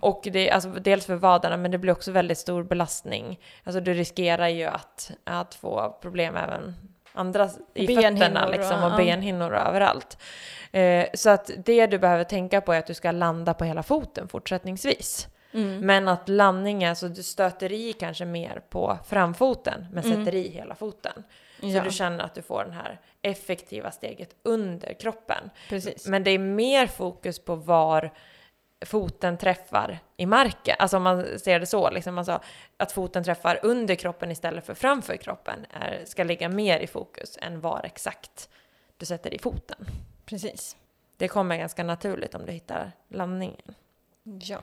[0.00, 3.40] Och det alltså dels för vaderna men det blir också väldigt stor belastning.
[3.64, 6.74] Alltså du riskerar ju att, att få problem även
[7.18, 10.18] andra i Benhinnor fötterna och- liksom och benhinnor och överallt.
[10.72, 13.82] Eh, så att det du behöver tänka på är att du ska landa på hela
[13.82, 15.28] foten fortsättningsvis.
[15.80, 20.74] Men att landning, alltså du stöter i kanske mer på framfoten men sätter i hela
[20.74, 21.12] foten.
[21.60, 21.82] Så Ja.
[21.84, 25.50] du känner att du får det här effektiva steget under kroppen.
[25.68, 26.06] Precis.
[26.06, 28.10] Men det är mer fokus på var
[28.86, 30.76] foten träffar i marken.
[30.78, 32.40] Alltså om man ser det så, liksom alltså
[32.76, 37.38] att foten träffar under kroppen istället för framför kroppen är, ska ligga mer i fokus
[37.42, 38.48] än var exakt
[38.96, 39.86] du sätter i foten.
[40.24, 40.76] Precis.
[41.16, 43.74] Det kommer ganska naturligt om du hittar landningen.
[44.22, 44.58] Ja.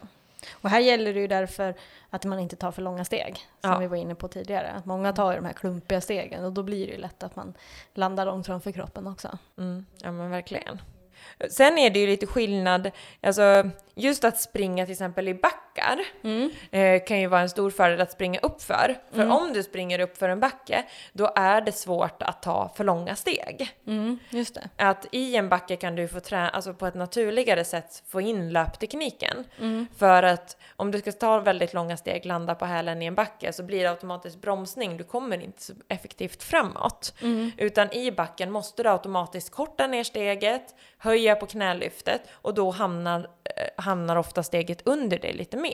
[0.51, 1.75] Och här gäller det ju därför
[2.10, 3.78] att man inte tar för långa steg, som Ja.
[3.78, 4.71] vi var inne på tidigare.
[4.71, 7.36] Att många tar ju de här klumpiga stegen och då blir det ju lätt att
[7.36, 7.54] man
[7.93, 9.38] landar långt framför kroppen också.
[9.58, 10.82] Mm, ja men verkligen.
[11.49, 12.91] Sen är det ju lite skillnad,
[13.23, 15.33] alltså just att springa till exempel i
[15.75, 15.99] backar
[16.71, 18.95] eh, kan ju vara en stor fördel att springa uppför.
[19.11, 20.83] För om du springer upp för en backe,
[21.13, 23.69] då är det svårt att ta för långa steg.
[23.88, 24.69] Mm, just det.
[24.77, 28.49] Att i en backe kan du få trä- alltså på ett naturligare sätt få in
[28.53, 29.43] löptekniken.
[29.97, 33.53] För att om du ska ta väldigt långa steg, landa på hälen i en backe,
[33.53, 34.97] så blir det automatiskt bromsning.
[34.97, 37.13] Du kommer inte så effektivt framåt.
[37.57, 43.19] Utan i backen måste du automatiskt korta ner steget, höja på knälyftet och då hamnar,
[43.19, 45.64] eh, hamnar ofta steget under dig lite mer.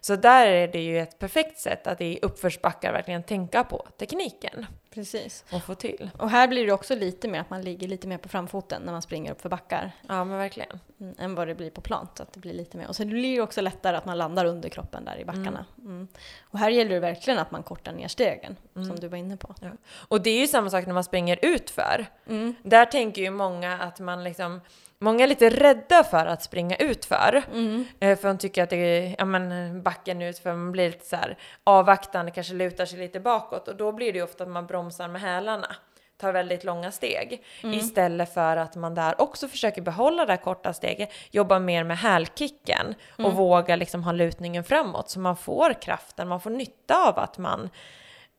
[0.00, 4.66] Så där är det ju ett perfekt sätt att i uppförsbackar verkligen tänka på tekniken
[4.90, 5.44] Precis.
[5.52, 6.10] och få till.
[6.18, 8.92] Och här blir det också lite mer att man ligger lite mer på framfoten när
[8.92, 10.80] man springer upp för backar Ja men verkligen.
[11.00, 12.10] mm, än vad det blir på plant.
[12.16, 12.88] Så att det blir lite mer.
[12.88, 15.66] Och så blir det också lättare att man landar under kroppen där i backarna.
[15.78, 16.08] Mm.
[16.42, 19.54] Och här gäller det verkligen att man kortar ner stegen, som du var inne på.
[19.60, 19.70] Ja.
[20.08, 22.06] Och det är ju samma sak när man springer utför.
[22.26, 22.54] Mm.
[22.62, 24.60] Där tänker ju många att man liksom,
[25.02, 27.42] många är lite rädda för att springa utför.
[27.52, 27.84] Mm.
[28.00, 31.16] Eh, För de tycker att det är, ja men backen utför, man blir lite så
[31.16, 34.66] här avvaktande, kanske lutar sig lite bakåt och då blir det ju ofta att man
[34.66, 35.76] bromsar med hälarna.
[36.16, 37.44] Tar väldigt långa steg.
[37.62, 37.78] Mm.
[37.78, 41.98] Istället för att man där också försöker behålla det här korta steget, jobba mer med
[41.98, 43.36] hälkicken och Mm.
[43.36, 47.70] våga liksom ha lutningen framåt så man får kraften, man får nytta av att man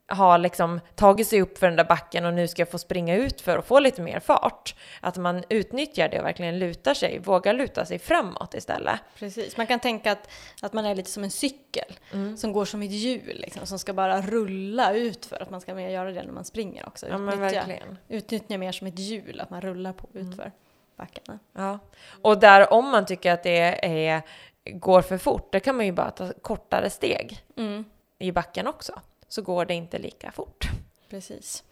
[0.08, 3.42] har liksom tagit sig upp för den där backen och nu ska få springa ut
[3.42, 4.76] för att få lite mer fart.
[5.02, 9.00] Att man utnyttjar det och verkligen lutar sig, vågar luta sig framåt istället.
[9.20, 10.30] Precis, man kan tänka att,
[10.62, 11.94] att man är lite som en cykel
[12.38, 15.76] som går som ett hjul liksom, som ska bara rulla ut för att man ska
[15.76, 17.08] mer göra det när man springer också.
[17.10, 17.98] Ja Utnyttja- verkligen.
[18.08, 20.52] Utnyttja mer som ett hjul, att man rullar på utför
[20.98, 21.40] backarna.
[21.54, 21.80] Ja.
[22.22, 24.22] Och där om man tycker att det är
[24.66, 27.86] går för fort, då kan man ju bara ta kortare steg Mm.
[28.20, 29.00] i backen också.
[29.34, 30.70] Så går det inte lika fort.
[31.10, 31.64] Precis.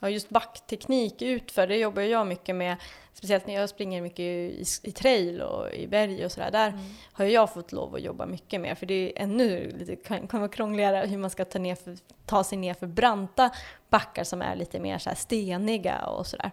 [0.00, 2.76] Ja, just backteknik utför, det jobbar jag mycket med.
[3.14, 6.50] Speciellt när jag springer mycket i, i trail och i berg och sådär.
[6.50, 6.78] Där
[7.12, 8.78] har ju jag fått lov att jobba mycket med.
[8.78, 11.96] För det är ännu lite, kan, kan vara krångligare hur man ska ta, ner för,
[12.26, 13.50] ta sig ner för branta
[13.88, 16.50] backar som är lite mer så steniga och sådär.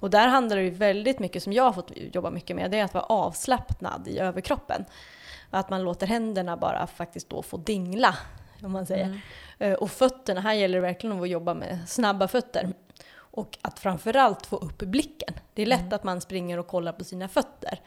[0.00, 2.78] Och där handlar det ju väldigt mycket, som jag har fått jobba mycket med, det
[2.78, 4.84] är att vara avslappnad i överkroppen.
[5.50, 8.16] Att man låter händerna bara faktiskt då få dingla,
[8.64, 9.20] om man säger.
[9.58, 12.68] Eh, Och fötterna, här gäller det verkligen att jobba med snabba fötter.
[13.34, 15.34] Och att framförallt få upp blicken.
[15.54, 17.80] Det är lätt att man springer och kollar på sina fötter.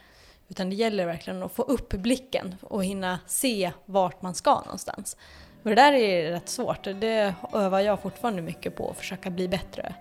[0.48, 5.18] Utan det gäller verkligen att få upp blicken och hinna se vart man ska någonstans.
[5.64, 6.84] Och det där är rätt svårt.
[6.84, 9.96] Det övar jag fortfarande mycket på, att försöka bli bättre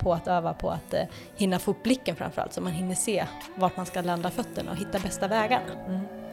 [0.00, 1.02] på att öva på att eh,
[1.36, 4.76] hinna få upp blicken framförallt så man hinner se vart man ska landa fötterna och
[4.76, 5.64] hitta bästa vägarna.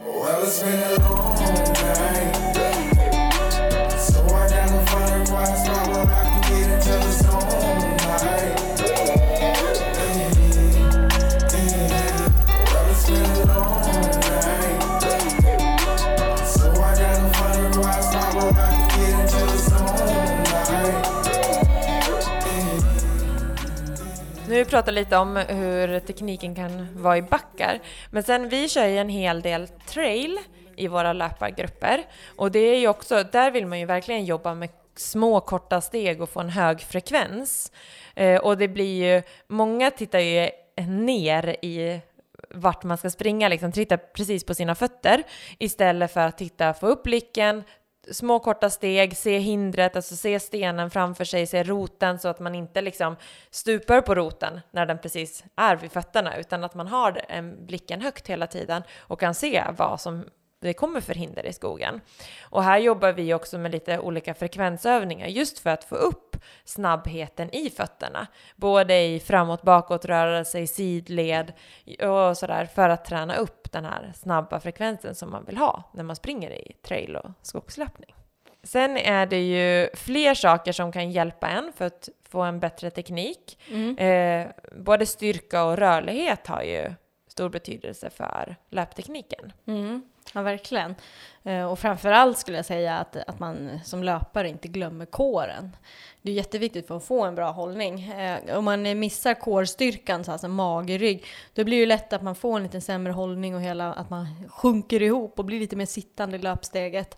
[0.03, 0.45] Well,
[5.33, 5.71] i So
[16.71, 17.03] I I
[18.89, 19.31] can get
[24.47, 28.69] Nu har vi pratat lite om hur tekniken kan vara i backar, men sen vi
[28.69, 30.39] kör ju en hel del trail
[30.75, 32.03] i våra löpargrupper
[32.35, 34.69] och det är ju också, där vill man ju verkligen jobba med
[35.01, 37.71] små korta steg och få en hög frekvens.
[38.15, 40.49] Eh, och det blir ju, många tittar ju
[40.87, 42.01] ner i
[42.49, 45.23] vart man ska springa, liksom titta precis på sina fötter
[45.59, 47.63] istället för att titta, få upp blicken,
[48.11, 52.55] små korta steg, se hindret, alltså se stenen framför sig, se roten så att man
[52.55, 53.15] inte liksom
[53.51, 58.27] stupar på roten när den precis är vid fötterna utan att man har blicken högt
[58.27, 60.25] hela tiden och kan se vad som
[60.67, 62.01] det kommer för hinder i skogen.
[62.41, 67.55] Och här jobbar vi också med lite olika frekvensövningar just för att få upp snabbheten
[67.55, 68.27] i fötterna.
[68.55, 71.53] Både i framåt, bakåt rörelse, i sidled
[71.99, 76.03] och sådär för att träna upp den här snabba frekvensen som man vill ha när
[76.03, 78.15] man springer i trail och skogslöpning.
[78.63, 82.89] Sen är det ju fler saker som kan hjälpa en för att få en bättre
[82.89, 83.71] teknik.
[83.99, 86.93] Eh, både styrka och rörlighet har ju
[87.27, 89.53] stor betydelse för löptekniken.
[89.67, 90.01] Mm,
[90.33, 90.95] ja, verkligen.
[91.41, 95.75] Och Och framförallt skulle jag säga att, att man som löpare inte glömmer kåren.
[96.21, 98.11] Det är jätteviktigt för att få en bra hållning.
[98.11, 102.35] Eh, om man missar kårstyrkan, så alltså mage, rygg, då blir det lätt att man
[102.35, 105.85] får en lite sämre hållning och hela, att man sjunker ihop och blir lite mer
[105.85, 107.17] sittande i löpsteget.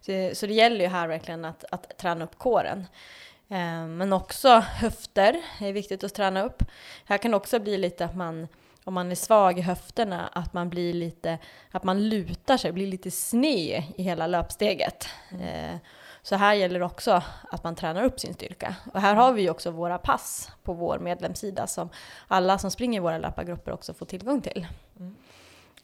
[0.00, 2.86] Så, så det gäller ju här verkligen att, att träna upp kåren.
[3.48, 6.62] Eh, men också höfter är viktigt att träna upp.
[7.04, 8.48] Här kan det också bli lite att man
[8.84, 11.38] om man är svag i höfterna, att man blir lite,
[11.70, 15.08] att man lutar sig, blir lite sned i hela löpsteget.
[15.40, 15.76] Eh,
[16.22, 18.74] så här gäller det också att man tränar upp sin styrka.
[18.92, 21.88] Och här har vi ju också våra pass på vår medlemssida som
[22.28, 24.66] alla som springer i våra löpargrupper också får tillgång till.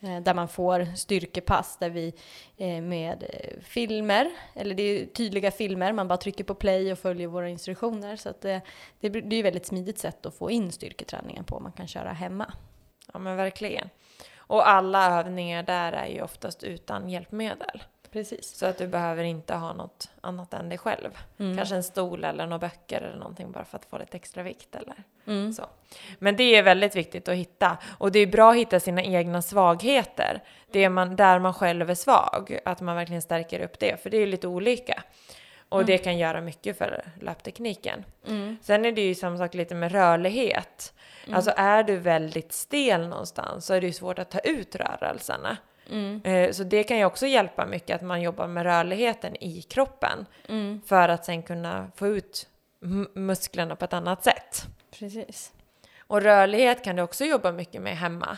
[0.01, 2.13] Eh, Där man får styrkepass där vi
[2.57, 3.23] eh, med
[3.61, 8.15] filmer, eller det är tydliga filmer, man bara trycker på play och följer våra instruktioner.
[8.15, 8.61] Så det,
[8.99, 12.11] det det är ett väldigt smidigt sätt att få in styrketräningen på, man kan köra
[12.13, 12.53] hemma.
[13.11, 13.89] Ja men verkligen.
[14.37, 17.83] Och alla övningar där är ju oftast utan hjälpmedel.
[18.11, 18.55] Precis.
[18.57, 21.09] Så att du behöver inte ha något annat än dig själv.
[21.37, 24.75] Kanske en stol eller några böcker eller någonting bara för att få lite extra vikt
[24.75, 25.03] eller
[25.51, 25.65] så.
[26.19, 27.77] Men det är väldigt viktigt att hitta.
[27.97, 30.43] Och det är bra att hitta sina egna svagheter.
[30.71, 32.59] Det är man, där man själv är svag.
[32.65, 34.03] Att man verkligen stärker upp det.
[34.03, 35.03] För det är lite olika.
[35.71, 38.05] Och det kan göra mycket för löptekniken.
[38.61, 40.93] Sen är det ju samma sak lite med rörlighet.
[41.33, 45.57] Alltså är du väldigt stel någonstans så är det ju svårt att ta ut rörelserna.
[46.23, 50.25] Eh, Så det kan ju också hjälpa mycket att man jobbar med rörligheten i kroppen
[50.85, 52.47] för att sen kunna få ut
[53.13, 54.65] musklerna på ett annat sätt.
[54.99, 55.51] Precis.
[56.07, 58.37] Och rörlighet kan du också jobba mycket med hemma.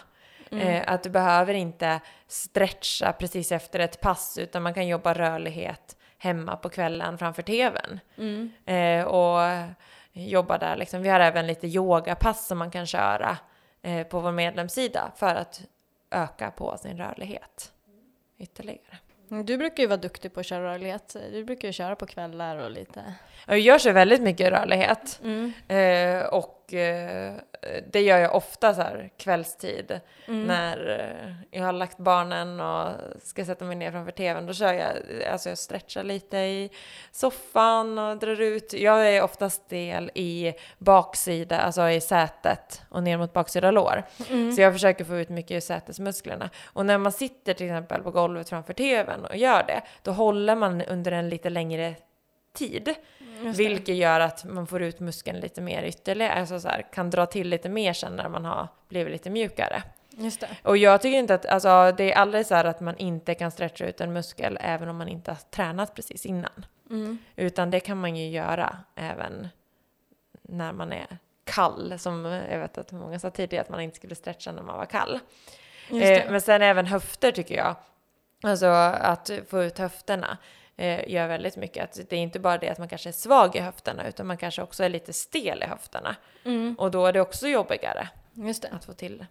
[0.52, 5.95] Eh, att du behöver inte stretcha precis efter ett pass utan man kan jobba rörlighet
[6.24, 7.99] hemma på kvällen framför tvn.
[8.65, 9.39] Eh, och
[10.13, 11.01] jobba där liksom.
[11.01, 13.38] Vi har även lite yogapass som man kan köra
[13.82, 15.61] eh, på vår medlemssida för att
[16.11, 17.71] öka på sin rörlighet
[18.38, 18.97] ytterligare.
[19.32, 21.15] Mm, Du brukar ju vara duktig på att köra rörlighet.
[21.32, 23.13] Du brukar ju köra på kvällar och lite...
[23.47, 25.21] Jag gör så väldigt mycket rörlighet.
[25.67, 27.36] Eh, och Och eh,
[27.91, 30.43] det gör jag ofta så här kvällstid Mm.
[30.47, 32.91] när eh, jag har lagt barnen och
[33.24, 34.45] ska sätta mig ner framför tvn.
[34.45, 34.91] Då kör jag,
[35.32, 36.70] alltså jag stretchar lite i
[37.11, 38.74] soffan och drar ut.
[38.74, 44.03] Jag är oftast stel i baksida, alltså i sätet och ner mot baksida lår.
[44.30, 44.51] Mm.
[44.51, 46.49] Så jag försöker få ut mycket ur sätesmusklerna.
[46.66, 50.55] Och när man sitter till exempel på golvet framför tvn och gör det, då håller
[50.55, 51.95] man under en lite längre
[52.54, 52.84] tid.
[52.84, 52.95] Det.
[53.58, 57.26] Vilket gör att man får ut muskeln lite mer ytterligare, alltså så här, kan dra
[57.26, 59.84] till lite mer sen när man har blivit lite mjukare.
[60.64, 63.51] Och jag tycker inte att, alltså det är aldrig så här att man inte kan
[63.51, 66.66] stretcha ut en muskel även om man inte har tränat precis innan.
[66.89, 67.18] Mm.
[67.36, 69.47] Utan det kan man ju göra även
[70.41, 74.16] när man är kall, som jag vet att många sa tidigare att man inte skulle
[74.16, 75.20] stretcha när man var kall.
[75.89, 77.76] Eh, men sen även höfter tycker jag.
[78.43, 80.38] Alltså att få ut höfterna
[80.78, 81.84] eh, gör väldigt mycket.
[81.84, 84.38] Att det är inte bara det att man kanske är svag i höfterna utan man
[84.38, 86.15] kanske också är lite stel i höfterna.
[86.43, 86.76] Mm.
[86.80, 88.69] Och då är det också jobbigare det.
[88.71, 89.26] att få till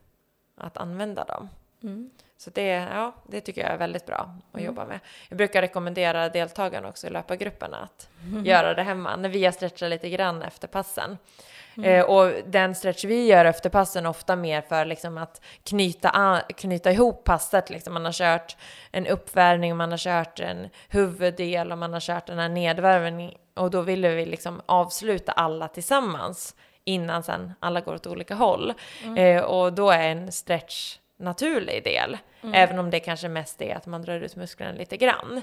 [0.57, 1.49] att använda dem.
[1.83, 2.11] Mm.
[2.37, 5.01] Så det, ja, det tycker jag är väldigt bra att jobba med.
[5.29, 8.09] Jag brukar rekommendera deltagarna också i löpargrupperna att
[8.45, 11.19] göra det hemma när vi har stretchat lite grann efter passen.
[11.85, 16.41] Eh, och den stretch vi gör efter passen ofta mer för liksom att knyta, an,
[16.57, 17.71] knyta ihop passet.
[17.71, 18.57] Liksom man har kört
[18.91, 23.39] en uppvärmning, man har kört en huvuddel och man har kört den här nedvärmningen.
[23.55, 28.75] Och då ville vi liksom avsluta alla tillsammans innan sen alla går åt olika håll.
[29.17, 32.19] Eh, och då är en stretch naturlig del.
[32.55, 35.43] Även om det kanske mest är att man drar ut musklerna lite grann.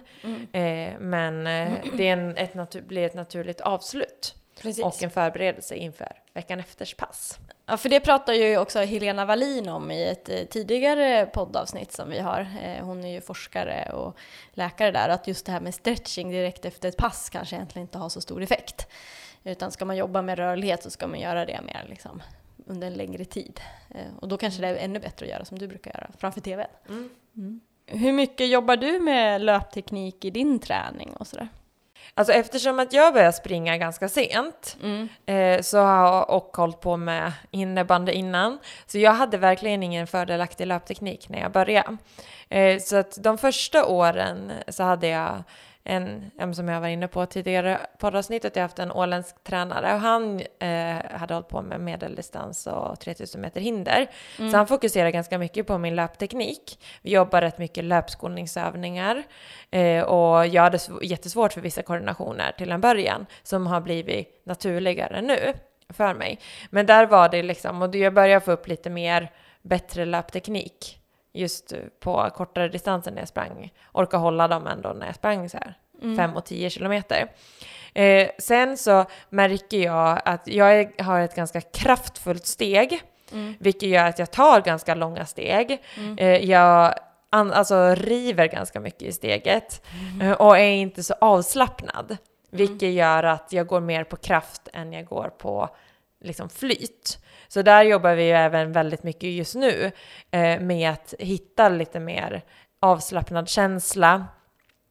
[0.52, 4.36] Eh, men eh, det är en, ett blir ett naturligt avslut.
[4.62, 4.84] Precis.
[4.84, 7.38] Och en förberedelse inför veckan efters pass.
[7.66, 12.10] Ja, för det pratar ju också Helena Wallin om i ett eh, tidigare poddavsnitt som
[12.10, 12.48] vi har.
[12.64, 14.18] Eh, Hon är ju forskare och
[14.54, 17.98] läkare där, att just det här med stretching direkt efter ett pass kanske egentligen inte
[17.98, 18.88] har så stor effekt.
[19.44, 22.24] Utan ska man jobba med rörlighet så ska man göra det mer liksom
[22.66, 23.60] under en längre tid.
[23.90, 26.42] Eh, Och då kanske det är ännu bättre att göra som du brukar göra, framför
[26.42, 26.68] TVn.
[26.90, 27.60] Mm.
[27.86, 31.48] Hur mycket jobbar du med löpteknik i din träning och sådär?
[32.14, 34.78] Alltså eftersom att jag började springa ganska sent
[35.26, 38.60] eh, så har jag och hållit på med innebandy innan.
[38.88, 41.98] Så jag hade verkligen ingen fördelaktig löpteknik när jag började.
[42.50, 45.44] Eh, så att de första åren så hade jag
[45.84, 50.00] en, som jag var inne på tidigare poddavsnittet, jag har haft en åländsk tränare och
[50.00, 54.08] han eh, hade hållit på med medeldistans och 3000 meter hinder.
[54.52, 56.80] Så han fokuserar ganska mycket på min löpteknik.
[57.02, 59.24] Vi jobbar rätt mycket löpskolningsövningar
[59.72, 64.42] eh, och jag hade sv- jättesvårt för vissa koordinationer till en början som har blivit
[64.46, 65.54] naturligare nu
[65.90, 66.40] för mig.
[66.70, 70.96] Men där var det liksom, och jag började få upp lite mer bättre löpteknik
[71.34, 73.74] just på kortare distanser när jag sprang.
[73.92, 75.74] Orka hålla dem ändå när jag sprang så här
[76.18, 77.32] 5 och 10 kilometer.
[77.94, 83.02] Eh, sen så märker jag att jag är, har ett ganska kraftfullt steg,
[83.60, 85.82] vilket gör att jag tar ganska långa steg.
[86.18, 86.94] Eh, jag
[87.30, 89.86] an, alltså river ganska mycket i steget
[90.22, 92.18] eh, och är inte så avslappnad,
[92.52, 95.70] vilket gör att jag går mer på kraft än jag går på
[96.24, 97.20] liksom flyt.
[97.50, 99.92] Så där jobbar vi ju även väldigt mycket just nu
[100.32, 102.42] eh, med att hitta lite mer
[102.80, 104.26] avslappnad känsla,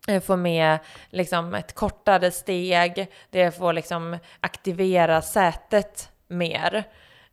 [0.09, 0.79] eh, få med
[1.11, 6.85] liksom ett kortare steg, det får liksom aktivera sätet mer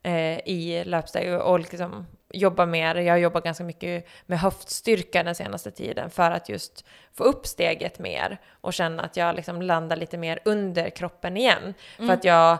[0.03, 2.95] eh, i löpsteg och liksom jobba mer.
[2.95, 7.99] Jag jobbar ganska mycket med höftstyrka den senaste tiden för att just få upp steget
[7.99, 11.73] mer och känna att jag liksom landar lite mer under kroppen igen.
[11.97, 12.57] För att jag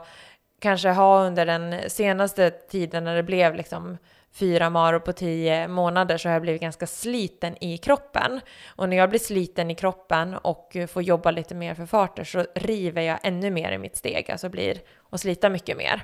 [0.66, 3.98] kanske har under den senaste tiden när det blev liksom
[4.32, 8.42] fyra maror på tio månader så har jag blivit ganska sliten i kroppen.
[8.76, 12.46] Och när jag blir sliten i kroppen och får jobba lite mer för farter så
[12.56, 16.02] river jag ännu mer i mitt steg, alltså blir och slita mycket mer.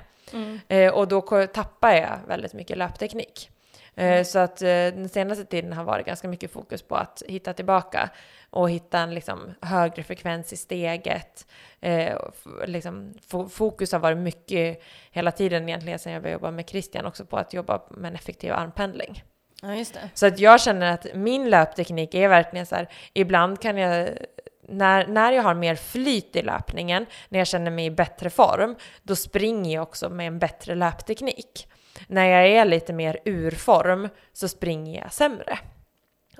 [0.68, 3.50] Eh, och då tappar jag väldigt mycket löpteknik.
[3.94, 7.52] Eh, Så att eh, den senaste tiden har varit ganska mycket fokus på att hitta
[7.52, 8.10] tillbaka
[8.52, 11.46] och hitta en liksom högre frekvens i steget.
[11.80, 12.18] Eh,
[12.66, 17.06] liksom, fo- fokus har varit mycket hela tiden egentligen sedan jag började jobba med Christian
[17.06, 19.24] också på att jobba med en effektiv armpendling.
[19.62, 20.10] Ja, just det.
[20.14, 24.08] Så att jag känner att min löpteknik är verkligen så här, ibland kan jag,
[24.68, 28.76] när, när jag har mer flyt i löpningen, när jag känner mig i bättre form,
[29.02, 31.68] då springer jag också med en bättre löpteknik.
[32.06, 35.58] När jag är lite mer ur form så springer jag sämre.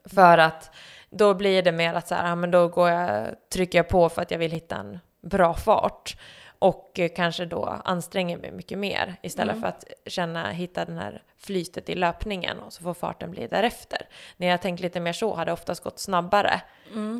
[0.05, 0.71] För att
[1.13, 4.09] då blir det mer att så här, ja, men då går jag, trycker jag på
[4.09, 6.17] för att jag vill hitta en bra fart
[6.63, 11.23] och eh, kanske då anstränger mig mycket mer istället för att känna, hitta den här
[11.39, 14.09] flytet i löpningen och så får farten bli därefter.
[14.37, 16.61] När jag tänkt lite mer så hade det oftast gått snabbare,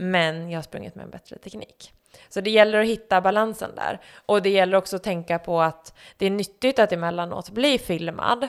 [0.01, 1.93] men jag har sprungit med en bättre teknik.
[2.29, 4.01] Så det gäller att hitta balansen där.
[4.27, 8.49] Och det gäller också att tänka på att det är nyttigt att emellanåt bli filmad.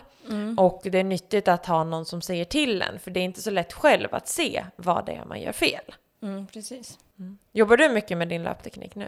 [0.57, 3.41] Och det är nyttigt att ha någon som säger till en, för det är inte
[3.41, 5.95] så lätt själv att se vad det är man gör fel.
[6.21, 6.99] Mm, precis.
[7.51, 9.07] Jobbar du mycket med din löpteknik nu?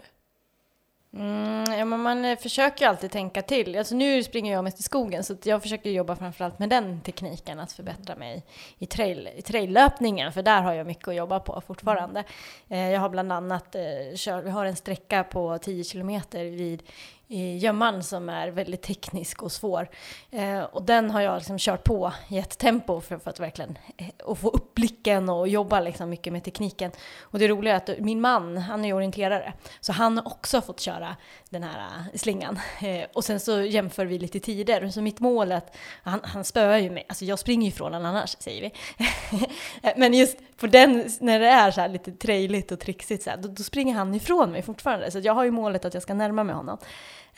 [1.18, 3.78] Mm, ja, men man eh, försöker ju alltid tänka till.
[3.78, 7.60] Alltså nu springer jag mest i skogen så jag försöker jobba framförallt med den tekniken,
[7.60, 8.44] att förbättra mig
[8.78, 12.24] i, trail, i traillöpningen, för där har jag mycket att jobba på fortfarande.
[12.68, 13.82] Eh, jag har bland annat eh,
[14.14, 16.82] kört, vi har en sträcka på 10 kilometer vid
[17.28, 19.88] i gömman som är väldigt teknisk och svår.
[20.30, 23.78] Eh, och den har jag liksom kört på i ett tempo för, för att verkligen
[23.96, 26.90] eh, och få upp blicken och jobba liksom mycket med tekniken.
[27.20, 30.80] Och det roliga är att min man, han är orienterare, så han har också fått
[30.80, 31.16] köra
[31.50, 32.60] den här eh, slingan.
[32.82, 34.88] Eh, och sen så jämför vi lite tider.
[34.88, 37.92] Så mitt mål är att, han, han spöar ju mig, alltså jag springer ju ifrån
[37.92, 38.72] honom annars, säger vi.
[39.82, 43.30] Eh, men just på den, när det är så här lite trailigt och trixigt så
[43.30, 45.10] här, då, då springer han ifrån mig fortfarande.
[45.10, 46.78] Så jag har ju målet att jag ska närma mig honom.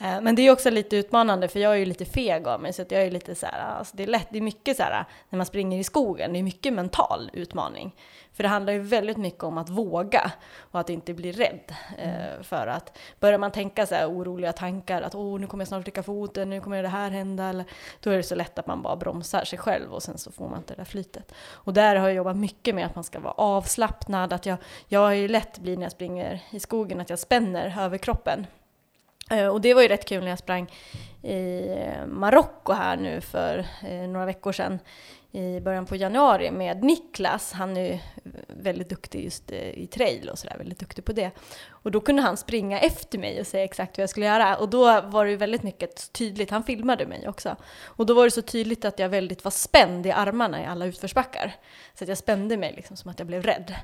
[0.01, 2.73] Eh, Men det är också lite utmanande för jag är ju lite feg av mig
[2.73, 4.83] så att jag är lite så här, alltså det är lätt, det är mycket så
[4.83, 7.95] här när man springer i skogen, det är mycket mental utmaning.
[8.33, 11.75] För det handlar ju väldigt mycket om att våga och att inte bli rädd.
[11.99, 15.69] Eh, För att börjar man tänka så här oroliga tankar att åh nu kommer jag
[15.69, 17.65] snart sticka foten, nu kommer det här hända, eller,
[18.01, 20.49] då är det så lätt att man bara bromsar sig själv och sen så får
[20.49, 21.33] man inte det där flytet.
[21.51, 25.01] Och där har jag jobbat mycket med att man ska vara avslappnad, att jag, jag
[25.01, 28.41] har ju lätt blir när jag springer i skogen att jag spänner över kroppen.
[28.41, 28.58] Eh,
[29.31, 30.73] Eh, och det var ju rätt kul när jag sprang
[31.23, 34.79] i eh, Marocko här nu för eh, några veckor sedan
[35.33, 37.53] i början på januari med Niklas.
[37.53, 37.99] Han är ju
[38.47, 41.31] väldigt duktig just i trail och sådär, väldigt duktig på det.
[41.71, 44.57] Och då kunde han springa efter mig och säga exakt vad jag skulle göra.
[44.57, 47.57] Och då var det ju väldigt mycket tydligt, han filmade mig också.
[47.85, 50.87] Och då var det så tydligt att jag väldigt var spänd i armarna i alla
[50.87, 51.55] utförsbackar.
[51.95, 53.75] Så att jag spände mig liksom som att jag blev rädd.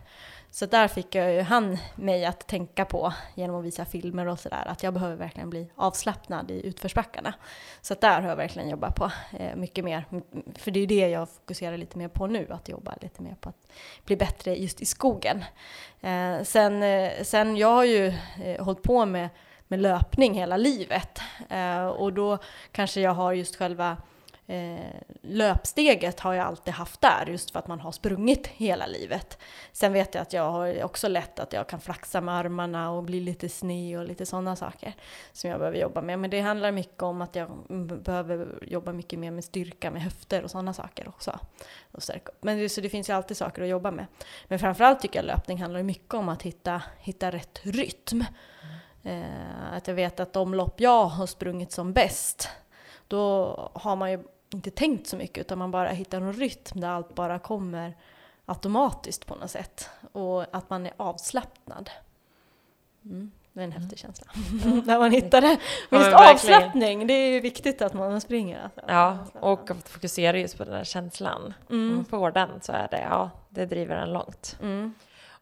[0.54, 4.38] Så där fick jag ju han mig att tänka på genom att visa filmer och
[4.38, 7.34] sådär att jag behöver verkligen bli avslappnad i utförsbackarna.
[7.80, 10.04] Så att där har jag verkligen jobbat på eh, mycket mer.
[10.10, 10.24] Mm,
[10.58, 13.36] för det är ju det jag fokuserar lite mer på nu, att jobba lite mer
[13.40, 13.72] på att
[14.04, 15.44] bli bättre just i skogen.
[16.00, 18.06] Eh, sen, eh, sen jag har ju
[18.44, 19.28] eh, hållit på med,
[19.68, 22.38] med löpning hela livet eh, och då
[22.72, 23.96] kanske jag har just själva
[24.46, 29.38] Eh, löpsteget har jag alltid haft där just för att man har sprungit hela livet.
[29.72, 33.02] Sen vet jag att jag har också lätt att jag kan flaxa med armarna och
[33.02, 34.94] bli lite sned och lite sådana saker
[35.32, 36.18] som jag behöver jobba med.
[36.18, 37.50] Men det handlar mycket om att jag
[38.02, 41.38] behöver jobba mycket mer med styrka med höfter och sådana saker också.
[41.92, 42.32] Och stärka.
[42.40, 44.06] Men det, så det finns ju alltid saker att jobba med.
[44.48, 48.24] Men framförallt tycker jag löpning handlar mycket om att hitta, hitta rätt rytm.
[49.02, 52.48] Eh, att jag vet att de lopp jag har sprungit som bäst
[53.08, 54.22] då har man ju
[54.56, 57.94] inte tänkt så mycket utan man bara hittar en rytm där allt bara kommer
[58.46, 59.90] automatiskt på något sätt.
[60.12, 61.90] Och att man är avslappnad.
[63.04, 64.26] Mm, det är en häftig känsla.
[64.86, 65.58] När man hittar det.
[65.90, 66.34] Men just verkligen.
[66.34, 68.62] avslappning, det är ju viktigt att man springer.
[68.62, 68.80] Alltså.
[68.88, 71.54] Ja, och att fokusera just på den här känslan.
[71.68, 74.56] Om man får den så är det, ja, det driver en långt.
[74.62, 74.94] Mm.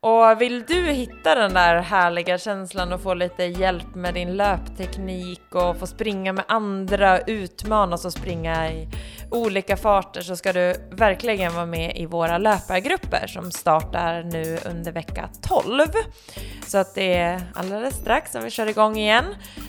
[0.04, 5.54] Och vill du hitta den där härliga känslan och få lite hjälp med din löpteknik
[5.54, 8.88] och få springa med andra, utmanas och springa i
[9.30, 14.92] olika farter så ska du verkligen vara med i våra löpargrupper som startar nu under
[14.92, 15.86] vecka 12.
[16.66, 19.24] Så att det är alldeles strax som vi kör igång igen.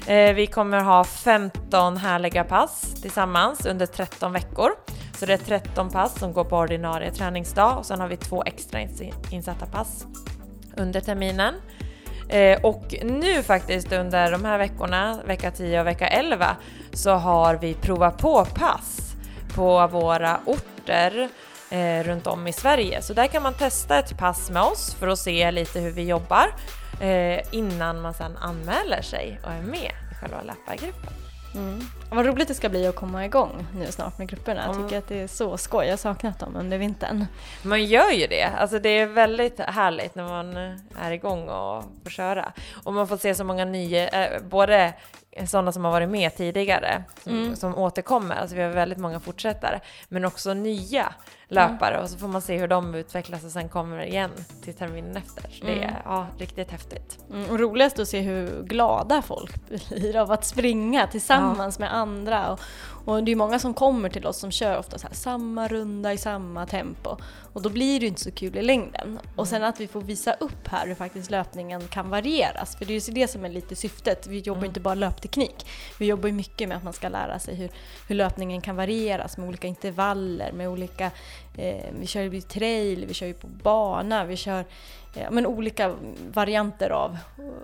[0.07, 4.71] Eh, vi kommer ha 15 härliga pass tillsammans under 13 veckor.
[5.23, 8.43] Så det är 13 pass som går på ordinarie träningsdag och sen har vi två
[8.45, 8.79] extra
[9.31, 10.05] insatta pass
[10.77, 11.55] under terminen.
[12.29, 16.55] Eh, och nu faktiskt under de här veckorna, vecka 10 och vecka 11,
[16.93, 19.15] så har vi prova på-pass
[19.55, 21.29] på våra orter
[21.69, 23.01] eh, runt om i Sverige.
[23.01, 26.03] Så där kan man testa ett pass med oss för att se lite hur vi
[26.07, 26.45] jobbar
[27.01, 31.13] eh, innan man sedan anmäler sig och är med i själva löpargruppen.
[31.55, 31.81] Mm.
[32.15, 34.61] Vad roligt det ska bli att komma igång nu snart med grupperna.
[34.65, 34.83] Jag Mm.
[34.87, 35.85] tycker att det är så skoj.
[35.85, 37.25] Jag har saknat dem under vintern.
[37.63, 38.43] Man gör ju det.
[38.57, 40.57] Alltså det är väldigt härligt när man
[41.01, 42.51] är igång och får köra.
[42.83, 44.93] Och man får se så många nya, eh, både
[45.45, 47.55] sådana som har varit med tidigare, som, Mm.
[47.55, 48.35] som återkommer.
[48.35, 49.79] Alltså vi har väldigt många fortsättare.
[50.09, 51.13] Men också nya
[51.47, 54.31] löpare och så får man se hur de utvecklas och sen kommer igen
[54.63, 55.41] till terminen efter.
[55.51, 55.83] Så det Mm.
[55.89, 57.17] är ja, riktigt häftigt.
[57.31, 62.02] Mm, och roligast att se hur glada folk blir av att springa tillsammans med andra.
[62.51, 62.59] Och,
[63.05, 66.13] och det är många som kommer till oss som kör ofta så här, samma runda
[66.13, 67.17] i samma tempo.
[67.53, 69.19] Och då blir det ju inte så kul i längden.
[69.35, 72.75] Och sen att vi får visa upp här hur faktiskt löpningen kan varieras.
[72.75, 74.27] För det är ju det som är lite syftet.
[74.27, 75.67] Vi jobbar inte bara löpteknik.
[75.99, 77.69] Vi jobbar ju mycket med att man ska lära sig hur,
[78.07, 81.11] hur löpningen kan varieras med olika intervaller, med olika...
[81.57, 84.65] Eh, vi kör ju trail, vi kör ju på bana, vi kör
[85.13, 85.95] ja, men olika
[86.33, 87.17] varianter av,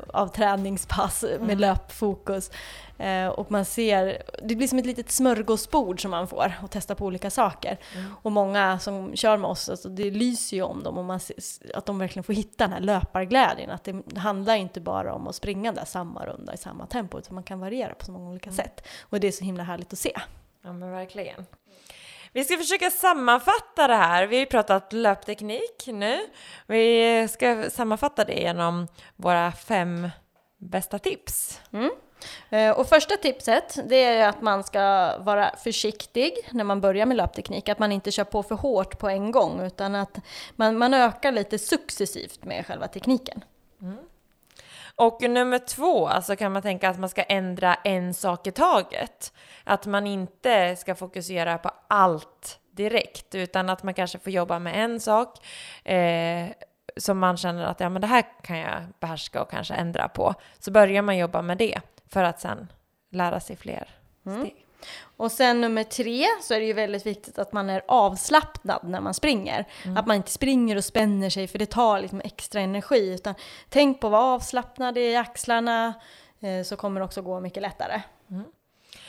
[0.07, 2.51] av träningspass med löpfokus.
[2.97, 6.95] Eh, och man ser, det blir som ett litet smörgåsbord som man får och testa
[6.95, 7.77] på olika saker.
[8.21, 11.35] Och många som kör med oss, alltså det lyser ju om dem och man ser,
[11.75, 13.69] att de verkligen får hitta den här löparglädjen.
[13.69, 17.35] Att det handlar inte bara om att springa där samma runda i samma tempo, utan
[17.35, 18.87] man kan variera på så många olika sätt.
[19.01, 20.13] Och det är så himla härligt att se.
[20.61, 21.45] Ja men verkligen.
[22.33, 24.27] Vi ska försöka sammanfatta det här.
[24.27, 26.19] Vi har ju pratat löpteknik nu.
[26.67, 30.09] Vi ska sammanfatta det genom våra fem
[30.57, 31.61] bästa tips.
[32.49, 37.17] Eh, Och första tipset, det är att man ska vara försiktig när man börjar med
[37.17, 37.69] löpteknik.
[37.69, 40.17] Att man inte kör på för hårt på en gång, utan att
[40.55, 43.43] man, man ökar lite successivt med själva tekniken.
[44.99, 49.33] Och nummer två, alltså kan man tänka att man ska ändra en sak i taget.
[49.63, 54.83] Att man inte ska fokusera på allt direkt, utan att man kanske får jobba med
[54.83, 55.45] en sak
[55.83, 56.47] eh,
[56.97, 60.33] som man känner att ja, men det här kan jag behärska och kanske ändra på.
[60.59, 62.71] Så börjar man jobba med det för att sen
[63.11, 63.89] lära sig fler
[64.21, 64.65] steg.
[65.19, 69.01] Och sen nummer tre så är det ju väldigt viktigt att man är avslappnad när
[69.01, 69.65] man springer.
[69.97, 73.13] Att man inte springer och spänner sig för det tar liksom extra energi.
[73.13, 73.35] Utan
[73.69, 75.93] tänk på att vara avslappnad i axlarna
[76.39, 78.01] eh, så kommer det också gå mycket lättare.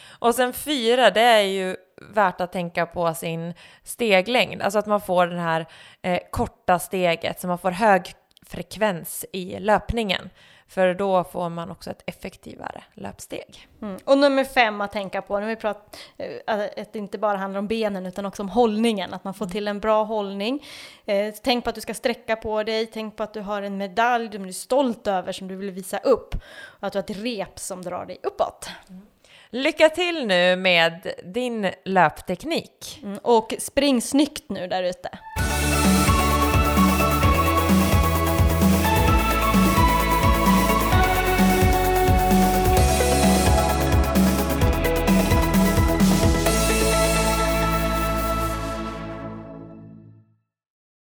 [0.09, 3.55] Och sen fyra, det är ju värt att tänka på sin
[3.85, 4.63] steglängd.
[4.63, 5.67] Alltså att man får det här
[6.03, 8.15] eh, korta steget så man får hög
[8.47, 10.31] frekvens i löpningen.
[10.71, 13.69] För då får man också ett effektivare löpsteg.
[13.83, 13.99] Mm.
[14.05, 17.37] Och nummer fem att tänka på, nu har vi pratat eh, att det inte bara
[17.37, 20.67] handlar om benen utan också om hållningen, att man får till en bra hållning.
[21.07, 23.77] Eh, tänk på att du ska sträcka på dig, tänk på att du har en
[23.77, 26.35] medalj som du är stolt över som du vill visa upp.
[26.65, 28.69] Och att du har ett rep som drar dig uppåt.
[29.51, 33.01] Lycka till nu med din löpteknik!
[33.03, 33.19] Mm.
[33.23, 35.11] Och spring snyggt nu där ute.